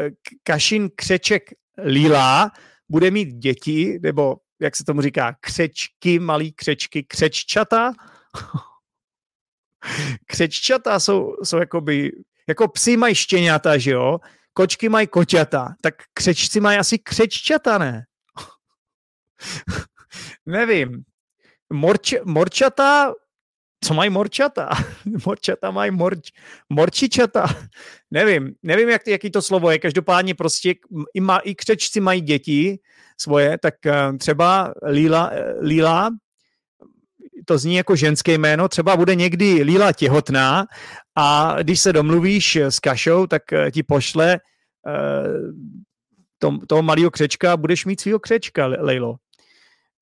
kašin 0.44 0.90
křeček 0.96 1.44
Lila 1.84 2.52
bude 2.90 3.12
mít 3.12 3.30
děti, 3.30 4.00
nebo 4.04 4.36
jak 4.62 4.76
se 4.76 4.84
tomu 4.84 5.02
říká, 5.02 5.36
křečky, 5.42 6.20
malý 6.20 6.52
křečky, 6.52 7.04
křeččata. 7.04 7.94
křeččata 10.26 11.00
jsou, 11.00 11.34
jsou 11.44 11.58
jakoby, 11.58 12.12
jako 12.48 12.68
psi 12.68 12.98
mají 12.98 13.16
štěňata, 13.16 13.78
že 13.78 13.92
jo? 13.92 14.20
Kočky 14.54 14.90
mají 14.90 15.08
koťata, 15.08 15.76
tak 15.82 15.94
křečci 16.14 16.60
mají 16.60 16.78
asi 16.80 16.98
křeččata, 16.98 17.78
ne? 17.78 18.04
Nevím. 20.46 21.04
Morč, 21.74 22.14
morčata, 22.24 23.14
co 23.84 23.94
mají 23.94 24.10
morčata? 24.10 24.70
morčata 25.26 25.72
mají 25.72 25.92
morč, 25.92 26.30
morčičata. 26.70 27.48
Nevím, 28.12 28.56
nevím, 28.64 28.90
jak, 28.90 29.08
jaký 29.08 29.32
to 29.32 29.42
slovo 29.42 29.72
je. 29.72 29.80
Každopádně 29.80 30.36
prostě 30.36 30.76
i, 31.14 31.22
má, 31.22 31.38
i 31.38 31.56
křečci 31.56 32.00
mají 32.00 32.22
děti 32.22 32.80
svoje, 33.18 33.58
tak 33.58 33.74
uh, 33.86 34.18
třeba 34.18 34.74
Líla, 34.92 35.32
Líla, 35.62 36.10
to 37.46 37.58
zní 37.58 37.76
jako 37.76 37.96
ženské 37.96 38.34
jméno, 38.34 38.68
třeba 38.68 38.98
bude 38.98 39.16
někdy 39.16 39.64
Líla 39.64 39.92
těhotná 39.94 40.66
a 41.16 41.56
když 41.60 41.80
se 41.80 41.94
domluvíš 41.94 42.56
s 42.56 42.80
Kašou, 42.80 43.28
tak 43.28 43.44
uh, 43.54 43.70
ti 43.72 43.84
pošle 43.84 44.40
uh, 44.88 45.54
to, 46.40 46.58
toho 46.68 46.82
malého 46.82 47.12
křečka 47.12 47.58
budeš 47.58 47.86
mít 47.86 48.02
svého 48.02 48.20
křečka, 48.20 48.66
Lejlo. 48.66 49.16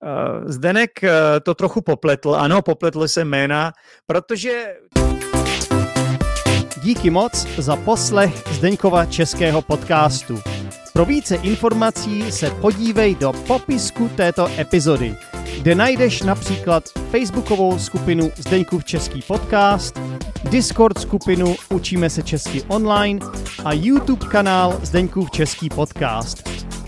Uh, 0.03 0.51
Zdenek 0.51 0.91
uh, 1.03 1.10
to 1.43 1.55
trochu 1.55 1.81
popletl, 1.81 2.36
ano, 2.36 2.62
popletl 2.62 3.07
se 3.07 3.25
jména, 3.25 3.73
protože... 4.05 4.75
Díky 6.81 7.10
moc 7.10 7.47
za 7.57 7.75
poslech 7.75 8.43
Zdeňkova 8.51 9.05
českého 9.05 9.62
podcastu. 9.62 10.39
Pro 10.93 11.05
více 11.05 11.36
informací 11.36 12.31
se 12.31 12.49
podívej 12.49 13.15
do 13.15 13.33
popisku 13.33 14.10
této 14.15 14.47
epizody, 14.57 15.15
kde 15.57 15.75
najdeš 15.75 16.21
například 16.21 16.83
facebookovou 17.12 17.79
skupinu 17.79 18.31
Zdeňkův 18.38 18.86
český 18.86 19.21
podcast, 19.21 19.99
Discord 20.49 20.99
skupinu 20.99 21.55
Učíme 21.69 22.10
se 22.10 22.23
česky 22.23 22.63
online 22.67 23.25
a 23.65 23.73
YouTube 23.73 24.27
kanál 24.27 24.79
Zdeňkův 24.83 25.31
český 25.31 25.69
podcast. 25.69 26.57